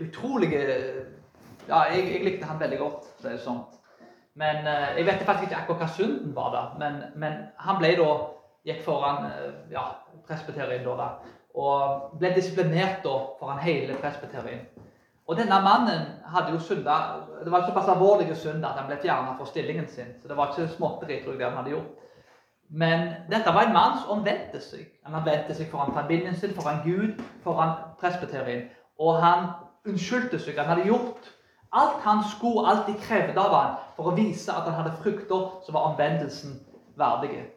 Utrolig 0.02 0.52
Ja, 1.68 1.86
jeg, 1.94 2.10
jeg 2.12 2.24
likte 2.26 2.46
han 2.46 2.60
veldig 2.60 2.78
godt. 2.78 3.06
det 3.24 3.32
er 3.32 3.38
sånt. 3.38 3.80
Men 4.36 4.66
uh, 4.68 4.98
Jeg 4.98 5.06
vet 5.06 5.22
faktisk 5.26 5.44
ikke 5.52 5.62
akkurat 5.62 5.80
hva 5.80 5.88
synden 5.88 6.36
var, 6.36 6.50
da. 6.52 6.64
Men, 6.80 7.04
men 7.16 7.34
han 7.58 7.78
ble 7.80 7.94
da 7.96 8.10
gikk 8.68 8.82
foran 8.84 9.26
uh, 9.30 9.72
ja, 9.72 9.86
presbyterien 10.28 10.84
da, 10.84 10.96
da, 10.98 11.08
og 11.54 12.14
ble 12.20 12.34
disiplinert 12.36 13.04
da 13.04 13.18
foran 13.40 13.62
hele 13.62 13.98
presbyterien. 14.02 14.64
Og 15.28 15.38
denne 15.40 15.60
mannen 15.64 16.08
hadde 16.34 16.52
jo 16.52 16.60
synda 16.60 16.96
Det 17.44 17.52
var 17.52 17.68
såpass 17.68 17.88
alvorlige 17.88 18.36
synder 18.36 18.70
at 18.70 18.80
han 18.80 18.88
ble 18.88 18.98
fjerna 19.02 19.36
fra 19.38 19.46
stillingen 19.46 19.88
sin. 19.88 20.16
Så 20.22 20.28
det 20.28 20.38
var 20.38 20.52
ikke 20.52 20.74
småtteri, 20.76 21.22
tror 21.24 21.32
jeg, 21.32 21.40
det 21.40 21.48
han 21.48 21.58
hadde 21.58 21.70
gjort. 21.70 21.92
Men 22.70 23.14
dette 23.30 23.54
var 23.54 23.68
en 23.68 23.74
mann 23.74 24.00
som 24.02 24.18
omvendte 24.18 24.62
seg. 24.62 24.88
Han 25.06 25.20
omvendte 25.20 25.56
seg 25.56 25.70
foran 25.72 25.94
familien 25.94 26.36
sin, 26.36 26.56
foran 26.56 26.82
Gud, 26.84 27.22
foran 27.44 27.76
presbyterien. 28.02 28.70
Og 29.00 29.20
han 29.22 29.50
unnskyldte 29.86 30.40
seg. 30.40 30.58
Han 30.58 30.72
hadde 30.72 30.88
gjort 30.88 31.30
alt 31.74 32.02
han 32.02 32.24
skulle, 32.30 32.68
alt 32.70 32.88
de 32.88 32.94
krevde 33.02 33.42
av 33.42 33.56
han, 33.56 33.76
for 33.98 34.12
å 34.12 34.16
vise 34.18 34.54
at 34.54 34.68
han 34.70 34.78
hadde 34.82 34.98
frukter 35.02 35.50
som 35.66 35.76
var 35.76 35.92
omvendelsen 35.92 36.60
verdige. 37.00 37.48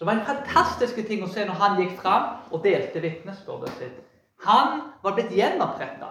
Så 0.00 0.04
det 0.04 0.14
var 0.14 0.20
en 0.20 0.36
fantastisk 0.36 0.96
ting 1.06 1.20
å 1.20 1.26
se 1.28 1.42
når 1.44 1.58
han 1.60 1.74
gikk 1.76 1.98
fram 2.00 2.28
og 2.48 2.62
delte 2.64 3.02
vitnesbyrdet 3.04 3.72
sitt. 3.76 3.96
Han 4.46 4.78
var 5.02 5.12
blitt 5.12 5.34
gjenoppretta. 5.36 6.06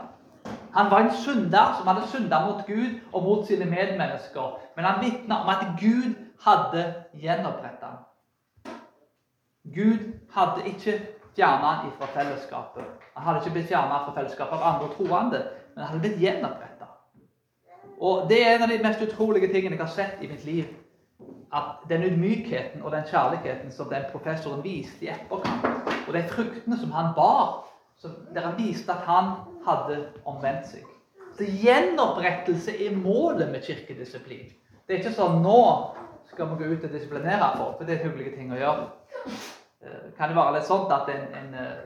Han 0.75 0.91
var 0.91 0.99
en 1.08 1.15
synder 1.23 1.71
som 1.78 1.88
hadde 1.89 2.04
synda 2.12 2.43
mot 2.43 2.60
Gud 2.67 2.99
og 3.10 3.23
mot 3.25 3.47
sine 3.47 3.65
medmennesker. 3.65 4.60
Men 4.75 4.86
han 4.86 5.02
vitna 5.02 5.39
om 5.41 5.49
at 5.49 5.63
Gud 5.80 6.12
hadde 6.45 6.84
gjenoppretta 7.17 7.89
ham. 7.89 8.75
Gud 9.73 10.04
hadde 10.36 10.67
ikke 10.69 10.93
fjerna 11.34 11.71
ham 11.80 11.89
fra 11.97 12.12
fellesskapet. 12.13 12.86
Han 13.15 13.25
hadde 13.25 13.41
ikke 13.41 13.56
blitt 13.56 13.71
fjerna 13.71 14.04
fra 14.04 14.13
fellesskapet 14.19 14.54
av 14.60 14.67
andre 14.73 14.91
troende, 14.99 15.41
men 15.73 15.82
han 15.82 15.89
hadde 15.95 16.04
blitt 16.06 16.21
gjenoppretta. 16.21 16.91
Og 17.97 18.30
Det 18.30 18.39
er 18.45 18.56
en 18.56 18.67
av 18.67 18.69
de 18.69 18.78
mest 18.86 19.02
utrolige 19.02 19.49
tingene 19.49 19.80
jeg 19.80 19.86
har 19.88 19.91
sett 19.97 20.21
i 20.21 20.30
mitt 20.30 20.45
liv. 20.45 20.69
At 21.54 21.82
den 21.90 22.04
ydmykheten 22.06 22.84
og 22.86 22.92
den 22.94 23.08
kjærligheten 23.10 23.72
som 23.74 23.90
den 23.90 24.06
professoren 24.12 24.62
viste 24.64 25.06
i 25.06 25.10
etterkant, 25.10 25.90
og 26.08 26.14
de 26.14 26.24
fruktene 26.30 26.78
som 26.78 26.92
han 26.94 27.14
bar, 27.16 27.66
der 28.36 28.46
han 28.46 28.58
viste 28.58 28.94
at 28.94 29.06
han 29.08 29.32
hadde 29.66 29.98
omvendt 30.30 30.70
seg. 30.70 30.86
Så 31.38 31.48
Gjenopprettelse 31.48 32.76
er 32.86 32.96
målet 32.98 33.50
med 33.52 33.64
kirkedisiplin. 33.66 34.50
Det 34.88 34.96
er 34.96 35.02
ikke 35.02 35.16
sånn 35.16 35.42
nå 35.44 35.60
skal 36.30 36.50
vi 36.52 36.60
gå 36.60 36.74
ut 36.74 36.86
og 36.86 36.94
disiplinere 36.94 37.54
folk, 37.58 37.78
for 37.78 37.88
det 37.88 37.98
er 37.98 38.06
hyggelige 38.06 38.36
ting 38.38 38.52
å 38.54 38.60
gjøre. 38.60 38.88
Eh, 39.26 40.10
kan 40.18 40.32
det 40.32 40.38
være 40.38 40.58
litt 40.58 40.68
sånn 40.70 40.92
at 40.94 41.10
en, 41.14 41.26
en 41.40 41.54
eh, 41.58 41.80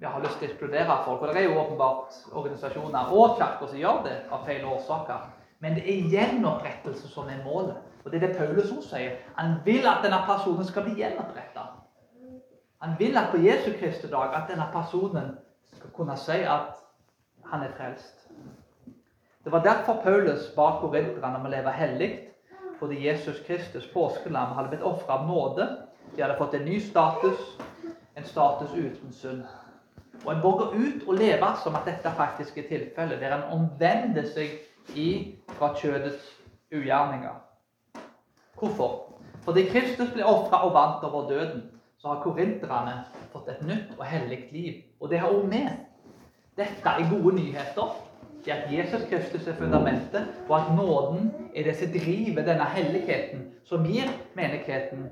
ja, 0.00 0.12
har 0.14 0.24
lyst 0.24 0.40
til 0.40 0.48
å 0.48 0.50
eksplodere 0.50 0.96
folk? 1.06 1.22
Og 1.22 1.32
Det 1.32 1.42
er 1.42 1.48
jo 1.48 1.60
åpenbart 1.60 2.18
organisasjoner 2.32 3.12
og 3.14 3.36
kirker 3.38 3.70
som 3.70 3.80
gjør 3.80 4.02
det 4.06 4.16
av 4.32 4.44
feil 4.48 4.66
årsaker. 4.68 5.28
Men 5.60 5.76
det 5.76 5.84
er 5.92 6.10
gjenopprettelse 6.14 7.10
som 7.12 7.28
er 7.28 7.42
målet. 7.44 7.78
Og 8.04 8.12
det 8.12 8.22
er 8.22 8.26
det 8.26 8.36
Paulus 8.36 8.70
også 8.70 8.88
sier. 8.88 9.18
Han 9.36 9.58
vil 9.64 9.86
at 9.88 10.04
denne 10.04 10.20
personen 10.26 10.64
skal 10.64 10.86
bli 10.86 10.94
gjenoppretta. 11.02 11.66
Han 12.80 12.94
vil 12.98 13.16
at 13.16 13.28
på 13.30 13.42
Jesu 13.44 13.70
Kristi 13.80 14.08
dag 14.08 14.34
at 14.34 14.48
denne 14.48 14.66
personen 14.72 15.34
skal 15.76 15.90
kunne 15.96 16.16
si 16.16 16.38
at 16.48 16.80
han 17.44 17.62
er 17.62 17.74
frelst. 17.76 18.28
Det 19.44 19.52
var 19.52 19.62
derfor 19.62 20.00
Paulus 20.02 20.52
ba 20.56 20.70
korinterne 20.80 21.36
om 21.36 21.46
å 21.46 21.52
leve 21.52 21.72
hellig, 21.72 22.10
fordi 22.78 23.06
Jesus 23.06 23.40
Kristus, 23.46 23.86
påskelam, 23.92 24.54
hadde 24.56 24.68
blitt 24.68 24.84
ofra 24.84 25.18
av 25.18 25.26
nåde. 25.28 25.66
De 26.16 26.22
hadde 26.22 26.36
fått 26.38 26.54
en 26.56 26.64
ny 26.64 26.80
status, 26.80 27.58
en 28.16 28.24
status 28.24 28.72
uten 28.72 29.12
synd. 29.12 29.44
Og 30.24 30.32
En 30.32 30.42
våger 30.42 30.74
ut 30.74 31.08
og 31.08 31.14
leve 31.14 31.52
som 31.62 31.76
at 31.76 31.88
dette 31.88 32.12
faktisk 32.16 32.58
er 32.58 32.68
tilfellet, 32.68 33.20
der 33.20 33.36
en 33.36 33.48
omvender 33.56 34.24
seg 34.28 34.56
i 34.96 35.36
fra 35.56 35.74
kjødets 35.76 36.24
ugjerninger. 36.72 37.49
Hvorfor? 38.60 39.12
Fordi 39.44 39.64
Kristus 39.72 40.10
ble 40.12 40.24
ofra 40.24 40.64
og 40.66 40.74
vant 40.74 41.04
over 41.04 41.28
døden, 41.28 41.62
så 41.98 42.08
har 42.08 42.22
korinterne 42.22 42.98
fått 43.32 43.48
et 43.48 43.62
nytt 43.66 43.96
og 43.98 44.04
hellig 44.06 44.40
liv. 44.52 44.82
Og 45.00 45.10
det 45.10 45.20
har 45.20 45.32
også 45.32 45.48
vi. 45.52 45.62
Dette 46.60 46.92
er 46.92 47.10
gode 47.10 47.34
nyheter. 47.36 47.96
Det 48.44 48.52
at 48.52 48.72
Jesus 48.72 49.02
Kristus 49.08 49.46
er 49.48 49.56
fundamentet, 49.56 50.28
og 50.48 50.60
at 50.60 50.76
nåden 50.76 51.32
er 51.54 51.64
det 51.64 51.76
som 51.76 51.92
driver 51.92 52.44
denne 52.44 52.64
helligheten, 52.64 53.42
som 53.64 53.84
gir 53.84 54.08
menigheten 54.34 55.10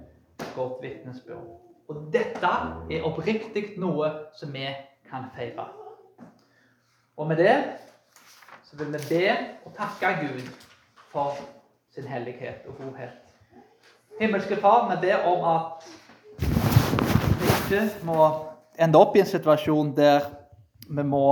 godt 0.54 0.82
vitnesbyrd. 0.82 1.44
Og 1.88 2.08
dette 2.12 2.52
er 2.90 3.04
oppriktig 3.04 3.74
noe 3.80 4.08
som 4.36 4.52
vi 4.52 4.64
kan 5.10 5.28
feire. 5.36 5.68
Og 7.16 7.28
med 7.28 7.36
det 7.36 7.56
så 8.64 8.76
vil 8.76 8.92
vi 8.92 9.04
be 9.08 9.36
og 9.64 9.76
takke 9.76 10.16
Gud 10.24 10.52
for 11.12 11.36
sin 11.94 12.08
hellighet 12.08 12.68
og 12.68 12.76
godhet. 12.80 13.27
Himmelske 14.18 14.56
Far, 14.56 14.88
vi 14.90 14.96
ber 15.06 15.26
om 15.30 15.44
at 15.46 15.84
vi 17.38 17.46
ikke 17.46 17.82
må 18.02 18.24
ende 18.78 18.98
opp 18.98 19.14
i 19.14 19.20
en 19.22 19.28
situasjon 19.30 19.92
der 19.94 20.26
vi 20.88 21.04
må 21.06 21.22